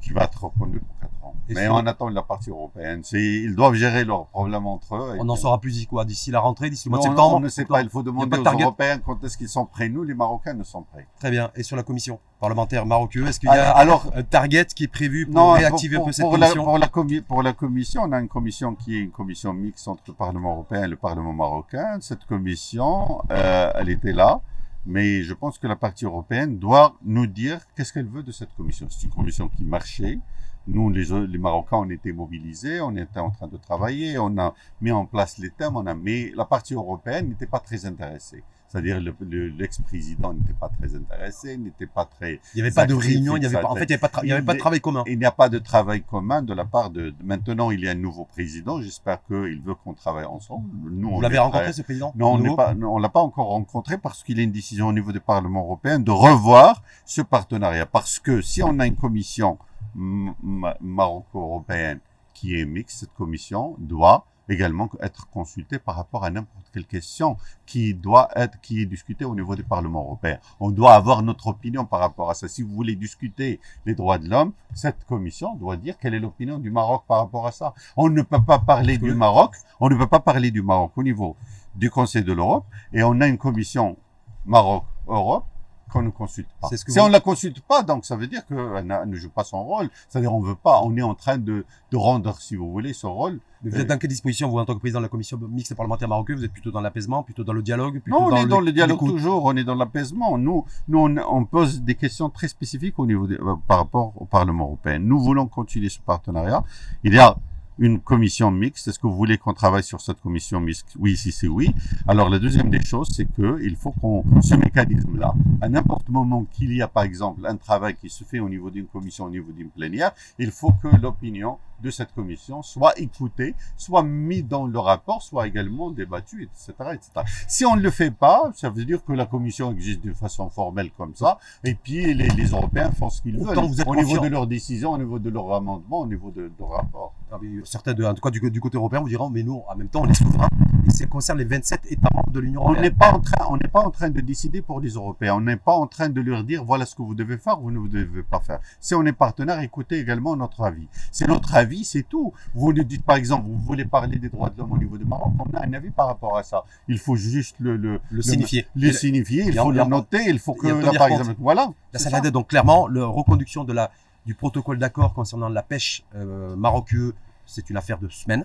Qui 0.02 0.12
va 0.12 0.24
être 0.24 0.44
reconduit 0.44 0.80
pour 0.80 0.98
4 1.00 1.12
ans. 1.24 1.34
Et 1.48 1.54
mais 1.54 1.68
on 1.68 1.78
attend 1.78 2.08
la 2.08 2.22
partie 2.22 2.50
européenne. 2.50 3.02
Ils 3.12 3.54
doivent 3.54 3.74
gérer 3.74 4.04
leurs 4.04 4.26
problèmes 4.26 4.66
entre 4.66 4.96
eux. 4.96 5.16
On 5.18 5.28
en 5.28 5.36
saura 5.36 5.60
plus 5.60 5.72
d'ici 5.72 5.86
quoi 5.86 6.04
D'ici 6.04 6.30
la 6.30 6.40
rentrée, 6.40 6.70
d'ici 6.70 6.88
le 6.88 6.90
mois 6.90 6.98
de 6.98 7.04
septembre 7.04 7.36
On 7.36 7.40
ne 7.40 7.48
sait 7.48 7.64
pas, 7.64 7.82
il 7.82 7.88
faut 7.88 8.02
demander 8.02 8.38
aux 8.38 8.42
Européens 8.42 8.98
quand 8.98 9.22
est-ce 9.24 9.38
qu'ils 9.38 9.48
sont 9.48 9.64
prêts. 9.64 9.88
Nous, 9.88 10.02
les 10.02 10.14
Marocains, 10.14 10.54
ne 10.54 10.64
sont 10.64 10.82
prêts. 10.82 11.06
Très 11.18 11.30
bien. 11.30 11.50
Et 11.54 11.62
sur 11.62 11.76
la 11.76 11.82
commission 11.82 12.18
parlementaire 12.40 12.84
marocaine, 12.86 13.26
est-ce 13.28 13.38
qu'il 13.38 13.48
y 13.48 13.52
a 13.52 13.70
alors, 13.70 14.10
un 14.16 14.24
target 14.24 14.66
qui 14.66 14.84
est 14.84 14.88
prévu 14.88 15.26
pour 15.26 15.34
non, 15.36 15.52
réactiver 15.52 15.96
pour, 15.96 16.06
pour, 16.06 16.08
un 16.08 16.10
peu 16.10 16.12
cette 16.12 16.24
pour 16.24 16.32
commission 16.32 16.62
la, 16.62 16.64
pour, 16.64 16.78
la 16.78 16.88
commi 16.88 17.20
pour 17.20 17.42
la 17.42 17.52
commission, 17.52 18.02
on 18.04 18.12
a 18.12 18.20
une 18.20 18.28
commission 18.28 18.74
qui 18.74 18.96
est 18.96 19.00
une 19.00 19.10
commission 19.10 19.52
mixte 19.52 19.86
entre 19.86 20.02
le 20.08 20.14
Parlement 20.14 20.54
européen 20.54 20.84
et 20.84 20.88
le 20.88 20.96
Parlement 20.96 21.32
marocain. 21.32 21.98
Cette 22.00 22.24
commission, 22.24 23.22
euh, 23.30 23.70
elle 23.76 23.90
était 23.90 24.12
là. 24.12 24.40
Mais 24.84 25.22
je 25.22 25.32
pense 25.34 25.58
que 25.58 25.66
la 25.66 25.76
partie 25.76 26.04
européenne 26.04 26.58
doit 26.58 26.96
nous 27.04 27.26
dire 27.26 27.60
qu'est-ce 27.76 27.92
qu'elle 27.92 28.08
veut 28.08 28.22
de 28.22 28.32
cette 28.32 28.54
commission. 28.56 28.88
C'est 28.90 29.06
une 29.06 29.12
commission 29.12 29.48
qui 29.48 29.64
marchait. 29.64 30.18
Nous, 30.66 30.90
les, 30.90 31.38
Marocains, 31.38 31.78
on 31.78 31.90
était 31.90 32.12
mobilisés, 32.12 32.80
on 32.80 32.94
était 32.96 33.20
en 33.20 33.30
train 33.30 33.48
de 33.48 33.56
travailler, 33.56 34.18
on 34.18 34.36
a 34.38 34.54
mis 34.80 34.92
en 34.92 35.06
place 35.06 35.38
les 35.38 35.50
thèmes, 35.50 35.76
on 35.76 35.86
a, 35.86 35.94
mais 35.94 36.32
la 36.36 36.44
partie 36.44 36.74
européenne 36.74 37.28
n'était 37.28 37.46
pas 37.46 37.58
très 37.58 37.84
intéressée. 37.84 38.42
C'est-à-dire 38.72 39.00
l'ex-président 39.00 40.30
le, 40.30 40.36
le, 40.36 40.40
n'était 40.40 40.54
pas 40.54 40.70
très 40.70 40.96
intéressé, 40.96 41.58
n'était 41.58 41.86
pas 41.86 42.06
très. 42.06 42.40
Il 42.54 42.56
n'y 42.56 42.62
avait 42.62 42.70
pas 42.70 42.86
de 42.86 42.94
réunion, 42.94 43.36
il 43.36 43.40
n'y 43.40 43.46
avait 43.46 43.60
pas, 43.60 43.68
en 43.68 43.76
fait, 43.76 43.84
il 43.84 43.88
n'y 43.88 43.92
avait 43.92 44.00
pas, 44.00 44.08
de, 44.08 44.24
il 44.24 44.30
y 44.30 44.32
avait 44.32 44.40
pas 44.40 44.54
de 44.54 44.58
travail 44.58 44.80
commun. 44.80 45.04
Il 45.06 45.18
n'y 45.18 45.26
a 45.26 45.30
pas 45.30 45.50
de 45.50 45.58
travail 45.58 46.02
commun 46.02 46.40
de 46.40 46.54
la 46.54 46.64
part 46.64 46.88
de. 46.88 47.12
Maintenant, 47.22 47.70
il 47.70 47.80
y 47.80 47.88
a 47.88 47.90
un 47.90 47.96
nouveau 47.96 48.24
président. 48.24 48.80
J'espère 48.80 49.22
qu'il 49.26 49.60
veut 49.60 49.74
qu'on 49.74 49.92
travaille 49.92 50.24
ensemble. 50.24 50.70
Nous, 50.90 51.10
Vous 51.10 51.20
l'avez 51.20 51.36
rencontré 51.36 51.64
très... 51.64 51.74
ce 51.74 51.82
président 51.82 52.14
Non, 52.16 52.42
on 52.42 52.56
pas, 52.56 52.74
on 52.74 52.98
l'a 52.98 53.10
pas 53.10 53.20
encore 53.20 53.48
rencontré 53.48 53.98
parce 53.98 54.22
qu'il 54.22 54.38
y 54.38 54.40
a 54.40 54.44
une 54.44 54.52
décision 54.52 54.88
au 54.88 54.94
niveau 54.94 55.12
du 55.12 55.20
Parlement 55.20 55.64
européen 55.64 55.98
de 55.98 56.10
revoir 56.10 56.82
ce 57.04 57.20
partenariat. 57.20 57.84
Parce 57.84 58.18
que 58.18 58.40
si 58.40 58.62
on 58.62 58.78
a 58.78 58.86
une 58.86 58.96
commission 58.96 59.58
maroco-européenne 59.94 61.98
qui 62.32 62.58
est 62.58 62.64
mixte, 62.64 63.00
cette 63.00 63.12
commission 63.12 63.76
doit 63.78 64.24
également 64.52 64.88
être 65.00 65.28
consulté 65.30 65.78
par 65.78 65.96
rapport 65.96 66.24
à 66.24 66.30
n'importe 66.30 66.66
quelle 66.72 66.86
question 66.86 67.36
qui 67.66 67.94
doit 67.94 68.28
être, 68.36 68.60
qui 68.60 68.82
est 68.82 68.86
discutée 68.86 69.24
au 69.24 69.34
niveau 69.34 69.56
du 69.56 69.64
Parlement 69.64 70.02
européen. 70.02 70.38
On 70.60 70.70
doit 70.70 70.94
avoir 70.94 71.22
notre 71.22 71.48
opinion 71.48 71.84
par 71.84 72.00
rapport 72.00 72.30
à 72.30 72.34
ça. 72.34 72.48
Si 72.48 72.62
vous 72.62 72.74
voulez 72.74 72.94
discuter 72.94 73.60
les 73.86 73.94
droits 73.94 74.18
de 74.18 74.28
l'homme, 74.28 74.52
cette 74.74 75.04
commission 75.04 75.54
doit 75.56 75.76
dire 75.76 75.98
quelle 75.98 76.14
est 76.14 76.20
l'opinion 76.20 76.58
du 76.58 76.70
Maroc 76.70 77.04
par 77.08 77.18
rapport 77.18 77.46
à 77.46 77.52
ça. 77.52 77.74
On 77.96 78.08
ne 78.08 78.22
peut 78.22 78.42
pas 78.42 78.58
parler 78.58 78.98
du 78.98 79.14
Maroc, 79.14 79.54
on 79.80 79.88
ne 79.88 79.96
peut 79.96 80.06
pas 80.06 80.20
parler 80.20 80.50
du 80.50 80.62
Maroc 80.62 80.92
au 80.96 81.02
niveau 81.02 81.36
du 81.74 81.90
Conseil 81.90 82.22
de 82.22 82.32
l'Europe 82.32 82.64
et 82.92 83.02
on 83.02 83.20
a 83.20 83.26
une 83.26 83.38
commission 83.38 83.96
Maroc-Europe 84.44 85.46
qu'on 85.92 86.02
ne 86.02 86.10
consulte 86.10 86.48
pas. 86.60 86.68
C'est 86.70 86.76
ce 86.78 86.84
que 86.84 86.92
si 86.92 86.98
vous- 86.98 87.04
on 87.04 87.08
ne 87.08 87.12
la 87.12 87.20
consulte 87.20 87.60
pas, 87.60 87.82
donc 87.82 88.04
ça 88.04 88.16
veut 88.16 88.26
dire 88.26 88.46
qu'elle 88.46 88.58
elle 89.02 89.08
ne 89.08 89.16
joue 89.16 89.28
pas 89.30 89.44
son 89.44 89.62
rôle. 89.62 89.88
C'est-à-dire 90.08 90.34
on 90.34 90.40
veut 90.40 90.54
pas, 90.54 90.80
on 90.82 90.96
est 90.96 91.02
en 91.02 91.14
train 91.14 91.38
de, 91.38 91.64
de 91.90 91.96
rendre, 91.96 92.34
si 92.40 92.56
vous 92.56 92.70
voulez, 92.70 92.92
ce 92.92 93.06
rôle. 93.06 93.38
Mais 93.62 93.70
vous 93.70 93.78
êtes 93.80 93.86
dans 93.86 93.96
quelle 93.98 94.10
disposition, 94.10 94.48
vous, 94.48 94.58
en 94.58 94.64
tant 94.64 94.74
que 94.74 94.80
président 94.80 94.98
de 94.98 95.04
la 95.04 95.08
commission 95.08 95.38
mixte 95.48 95.74
parlementaire 95.76 96.08
marocaine? 96.08 96.36
Vous 96.36 96.44
êtes 96.44 96.52
plutôt 96.52 96.72
dans 96.72 96.80
l'apaisement, 96.80 97.22
plutôt 97.22 97.44
dans 97.44 97.52
le 97.52 97.62
dialogue 97.62 98.00
plutôt 98.00 98.18
Non, 98.18 98.26
on 98.32 98.36
est 98.36 98.46
dans 98.46 98.60
le 98.60 98.72
dialogue 98.72 98.98
toujours, 98.98 99.44
on 99.44 99.54
est 99.56 99.62
dans 99.64 99.76
l'apaisement. 99.76 100.36
Nous, 100.38 100.64
nous 100.88 100.98
on, 100.98 101.16
on 101.18 101.44
pose 101.44 101.80
des 101.82 101.94
questions 101.94 102.28
très 102.30 102.48
spécifiques 102.48 102.98
au 102.98 103.06
niveau 103.06 103.26
euh, 103.30 103.54
par 103.68 103.78
rapport 103.78 104.12
au 104.16 104.24
Parlement 104.24 104.64
européen. 104.64 104.98
Nous 104.98 105.20
voulons 105.20 105.46
continuer 105.46 105.90
ce 105.90 106.00
partenariat. 106.00 106.64
Il 107.04 107.14
y 107.14 107.18
a 107.18 107.36
une 107.82 107.98
commission 107.98 108.52
mixte. 108.52 108.86
Est-ce 108.86 108.98
que 109.00 109.08
vous 109.08 109.16
voulez 109.16 109.38
qu'on 109.38 109.52
travaille 109.52 109.82
sur 109.82 110.00
cette 110.00 110.20
commission 110.20 110.60
mixte? 110.60 110.94
Oui, 111.00 111.16
si 111.16 111.32
c'est 111.32 111.48
oui. 111.48 111.74
Alors 112.06 112.30
la 112.30 112.38
deuxième 112.38 112.70
des 112.70 112.82
choses, 112.82 113.08
c'est 113.12 113.26
que 113.26 113.58
il 113.60 113.74
faut 113.74 113.90
qu'on 113.90 114.24
ce 114.40 114.54
mécanisme-là, 114.54 115.34
à 115.60 115.68
n'importe 115.68 116.08
moment 116.08 116.44
qu'il 116.52 116.72
y 116.74 116.80
a 116.80 116.86
par 116.86 117.02
exemple 117.02 117.44
un 117.44 117.56
travail 117.56 117.96
qui 117.96 118.08
se 118.08 118.22
fait 118.22 118.38
au 118.38 118.48
niveau 118.48 118.70
d'une 118.70 118.86
commission, 118.86 119.24
au 119.24 119.30
niveau 119.30 119.50
d'une 119.50 119.68
plénière, 119.68 120.12
il 120.38 120.52
faut 120.52 120.72
que 120.80 120.88
l'opinion 121.02 121.58
de 121.82 121.90
cette 121.90 122.12
commission 122.14 122.62
soit 122.62 122.98
écoutée, 122.98 123.54
soit 123.76 124.02
mis 124.02 124.42
dans 124.42 124.66
le 124.66 124.78
rapport, 124.78 125.22
soit 125.22 125.46
également 125.46 125.90
débattue, 125.90 126.44
etc., 126.44 126.72
etc. 126.94 127.10
Si 127.48 127.64
on 127.64 127.76
ne 127.76 127.82
le 127.82 127.90
fait 127.90 128.10
pas, 128.10 128.50
ça 128.54 128.70
veut 128.70 128.84
dire 128.84 129.04
que 129.04 129.12
la 129.12 129.26
commission 129.26 129.72
existe 129.72 130.04
de 130.04 130.12
façon 130.12 130.48
formelle 130.50 130.90
comme 130.96 131.14
ça, 131.14 131.38
et 131.64 131.74
puis 131.74 132.14
les, 132.14 132.28
les 132.28 132.46
Européens 132.46 132.90
font 132.92 133.10
ce 133.10 133.20
qu'ils 133.22 133.36
veulent. 133.38 133.50
Autant 133.50 133.66
vous 133.66 133.80
êtes 133.80 133.86
au 133.88 133.96
niveau 133.96 134.18
de 134.18 134.28
leurs 134.28 134.46
décisions, 134.46 134.92
au 134.92 134.98
niveau 134.98 135.18
de 135.18 135.30
leurs 135.30 135.52
amendements, 135.52 136.00
au 136.00 136.06
niveau 136.06 136.30
de 136.30 136.50
leur 136.58 136.70
rapport. 136.70 137.12
Ah, 137.32 137.38
mais 137.40 137.48
Certains, 137.64 137.94
de, 137.94 138.04
en 138.04 138.14
tout 138.14 138.20
cas 138.22 138.30
du, 138.30 138.50
du 138.50 138.60
côté 138.60 138.76
européen, 138.76 139.00
vous 139.00 139.08
diront, 139.08 139.30
mais 139.30 139.42
nous, 139.42 139.62
en 139.68 139.76
même 139.76 139.88
temps, 139.88 140.02
on 140.02 140.08
est 140.08 140.14
souverain. 140.14 140.48
Et 140.86 140.90
ça 140.90 141.06
concerne 141.06 141.38
les 141.38 141.44
27 141.44 141.80
États 141.90 142.08
membres 142.12 142.30
de 142.32 142.40
l'Union 142.40 142.60
On 142.60 142.64
européenne. 142.72 142.82
n'est 142.84 142.90
pas 142.90 143.12
en 143.12 143.20
train, 143.20 143.46
on 143.50 143.56
n'est 143.56 143.68
pas 143.68 143.80
en 143.80 143.90
train 143.90 144.10
de 144.10 144.20
décider 144.20 144.60
pour 144.62 144.80
les 144.80 144.90
Européens. 144.90 145.36
On 145.36 145.40
n'est 145.40 145.56
pas 145.56 145.72
en 145.72 145.86
train 145.86 146.08
de 146.08 146.20
leur 146.20 146.44
dire 146.44 146.64
voilà 146.64 146.84
ce 146.84 146.94
que 146.94 147.02
vous 147.02 147.14
devez 147.14 147.38
faire, 147.38 147.58
vous 147.58 147.70
ne 147.70 147.86
devez 147.88 148.22
pas 148.22 148.40
faire. 148.40 148.58
Si 148.80 148.94
on 148.94 149.04
est 149.06 149.12
partenaire, 149.12 149.60
écoutez 149.60 149.98
également 149.98 150.36
notre 150.36 150.62
avis. 150.64 150.88
C'est 151.10 151.28
notre 151.28 151.54
avis, 151.54 151.71
c'est 151.84 152.02
tout. 152.02 152.32
Vous 152.54 152.72
nous 152.72 152.84
dites 152.84 153.04
par 153.04 153.16
exemple, 153.16 153.46
vous 153.48 153.58
voulez 153.58 153.84
parler 153.84 154.18
des 154.18 154.28
droits 154.28 154.50
de 154.50 154.58
l'homme 154.58 154.72
au 154.72 154.78
niveau 154.78 154.96
du 154.98 155.04
Maroc, 155.04 155.32
on 155.38 155.56
a 155.56 155.64
un 155.66 155.72
avis 155.72 155.90
par 155.90 156.06
rapport 156.06 156.36
à 156.36 156.42
ça. 156.42 156.64
Il 156.88 156.98
faut 156.98 157.16
juste 157.16 157.56
le, 157.58 157.76
le, 157.76 158.00
Le 158.10 158.22
signifier. 158.22 158.66
le 158.74 158.92
signifier, 158.92 159.44
il 159.46 159.54
faut 159.54 159.72
le 159.72 159.84
noter, 159.84 160.24
il 160.28 160.38
faut 160.38 160.54
que 160.54 160.66
là 160.68 160.92
par 160.92 161.08
compte. 161.08 161.20
exemple, 161.20 161.36
voilà. 161.40 161.70
La. 161.92 161.98
Salade, 161.98 162.26
donc 162.28 162.48
clairement, 162.48 162.86
la 162.88 163.06
reconduction 163.06 163.64
de 163.64 163.72
la, 163.72 163.90
du 164.26 164.34
protocole 164.34 164.78
d'accord 164.78 165.14
concernant 165.14 165.48
la 165.48 165.62
pêche 165.62 166.04
euh, 166.14 166.54
Maroc-UE, 166.56 167.12
c'est 167.46 167.68
une 167.70 167.76
affaire 167.76 167.98
de 167.98 168.08
semaines, 168.08 168.44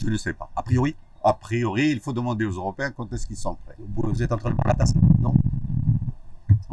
Je 0.00 0.08
ne 0.08 0.16
sais 0.16 0.32
pas. 0.34 0.50
a 0.56 0.62
priori. 0.62 0.94
A 1.26 1.32
priori, 1.32 1.90
il 1.90 2.00
faut 2.00 2.12
demander 2.12 2.44
aux 2.44 2.50
Européens 2.52 2.90
quand 2.90 3.10
est-ce 3.14 3.26
qu'ils 3.26 3.36
sont 3.38 3.56
prêts. 3.64 3.74
Vous 3.78 4.02
vous 4.12 4.22
êtes 4.22 4.30
en 4.30 4.36
train 4.36 4.50
de 4.50 4.54
prendre 4.56 4.68
la 4.68 4.74
tasse, 4.74 4.92
non? 5.20 5.32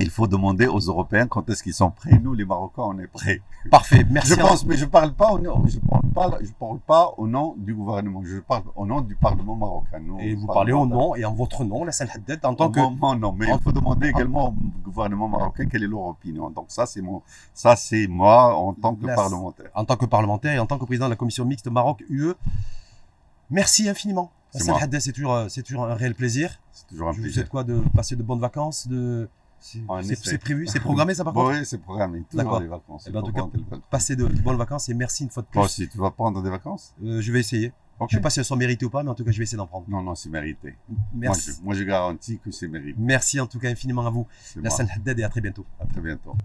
Il 0.02 0.10
faut 0.10 0.28
demander 0.28 0.68
aux 0.68 0.80
Européens 0.80 1.28
quand 1.28 1.50
est-ce 1.50 1.64
qu'ils 1.64 1.74
sont 1.74 1.92
prêts. 1.92 2.20
Nous, 2.22 2.34
les 2.34 2.46
Marocains, 2.46 2.84
on 2.84 3.00
est 3.00 3.08
prêts. 3.08 3.42
Parfait, 3.70 4.06
merci. 4.10 4.32
Je 4.32 4.36
pense, 4.36 4.66
mais 4.66 4.76
je 4.78 4.86
parle 4.86 5.14
pas 5.14 5.32
au 5.32 5.40
nom, 5.40 5.64
je 5.68 5.78
parle 5.80 6.02
pas, 6.14 6.38
je 6.42 6.52
parle 6.52 6.80
pas 6.80 7.14
au 7.18 7.28
nom 7.28 7.56
du 7.58 7.74
gouvernement. 7.74 8.22
Je 8.26 8.40
parle 8.40 8.64
au 8.76 8.86
nom 8.86 9.02
du 9.02 9.16
Parlement 9.16 9.56
marocain. 9.56 10.00
Nous, 10.00 10.20
Et 10.20 10.36
vous 10.36 10.48
parlez 10.48 10.74
au 10.74 10.86
nom 10.86 11.16
et 11.16 11.24
en 11.26 11.34
votre 11.34 11.64
nom, 11.64 11.84
la 11.86 11.92
Salade, 11.92 12.40
en 12.44 12.56
tant 12.56 12.70
que... 12.72 12.80
moment, 12.80 13.16
non, 13.16 13.32
mais 13.34 13.48
il 13.48 13.60
faut 13.64 13.72
demander 13.72 14.08
également 14.10 14.50
au 14.50 14.54
gouvernement 14.84 15.28
marocain 15.28 15.66
quelle 15.68 15.84
est 15.84 15.88
leur 15.88 16.02
opinion. 16.08 16.50
Donc 16.50 16.66
ça, 16.70 16.86
c'est 16.86 17.02
mon, 17.02 17.22
ça, 17.54 17.76
c'est 17.76 18.08
moi 18.08 18.56
en 18.56 18.74
tant 18.74 18.96
que 18.96 19.06
La- 19.06 19.16
parlementaire. 19.16 19.70
en 19.76 19.86
tant 19.86 19.96
que 19.98 20.06
parlementaire 20.06 20.54
et 20.54 20.60
en 20.60 20.66
tant 20.66 20.78
que 20.78 20.86
président 20.86 21.06
de 21.06 21.12
la 21.12 21.16
commission 21.16 21.46
mixte 21.46 21.68
Maroc-UE. 21.68 22.34
Merci 23.50 23.90
infiniment. 23.90 24.32
C'est. 24.54 24.70
Haddad, 24.70 25.02
toujours, 25.14 25.34
euh, 25.34 25.48
c'est 25.50 25.64
toujours 25.64 25.86
un 25.86 25.94
réel 25.96 26.14
plaisir. 26.16 26.60
C'est 26.72 26.88
toujours 26.88 27.08
un 27.10 27.12
Je 27.12 27.18
vous 27.18 27.22
plaisir. 27.24 27.36
souhaite 27.42 27.50
quoi 27.50 27.64
de 27.64 27.82
passer 27.96 28.16
de 28.16 28.24
bonnes 28.24 28.40
vacances 28.40 28.88
de... 28.88 29.30
C'est 29.62 30.38
prévu, 30.40 30.68
c'est 30.68 30.80
programmé 30.80 31.14
ça 31.14 31.24
par 31.24 31.34
contre 31.34 31.52
Oui, 31.52 31.66
c'est 31.66 31.78
programmé. 31.78 32.24
Toujours 32.30 32.60
les 32.60 32.68
vacances. 32.68 33.06
Eh 33.08 33.12
ben, 33.12 33.20
en 33.20 33.24
tout 33.24 33.32
cas. 33.32 33.48
Passer 33.90 34.16
de, 34.16 34.26
bonnes 34.26 34.58
vacances 34.58 34.90
et 34.90 34.94
merci 34.94 35.24
une 35.24 35.30
fois 35.30 35.44
de 35.44 35.48
plus. 35.48 35.54
Toi 35.54 35.66
aussi, 35.66 35.88
tu 35.88 35.98
vas 35.98 36.12
prendre 36.12 36.42
des 36.42 36.50
vacances? 36.50 36.94
Euh, 37.04 37.22
je 37.22 37.32
vais 37.32 37.40
essayer. 37.40 37.72
Je 38.10 38.16
sais 38.16 38.22
pas 38.22 38.32
si 38.32 38.40
elles 38.40 38.46
sont 38.46 38.56
méritées 38.56 38.86
ou 38.86 38.90
pas, 38.90 39.04
mais 39.04 39.12
en 39.12 39.16
tout 39.16 39.24
cas, 39.24 39.32
je 39.32 39.38
vais 39.38 39.44
essayer 39.44 39.58
d'en 39.58 39.68
prendre. 39.68 39.86
Non, 39.88 40.02
non, 40.02 40.16
c'est 40.16 40.30
mérité. 40.30 40.76
Merci. 41.14 41.52
Moi, 41.52 41.58
je, 41.58 41.64
moi, 41.66 41.76
je 41.76 41.84
garantis 41.84 42.40
que 42.40 42.50
c'est 42.50 42.68
mérité. 42.68 42.96
Merci 42.98 43.40
en 43.40 43.46
tout 43.46 43.60
cas 43.60 43.70
infiniment 43.70 44.06
à 44.08 44.10
vous. 44.10 44.26
La 44.56 44.70
moi. 44.70 44.80
Haddad 44.96 45.20
et 45.20 45.24
à 45.24 45.30
très 45.30 45.42
bientôt. 45.42 45.66
À 45.80 45.86
très 45.86 46.02
bientôt. 46.02 46.36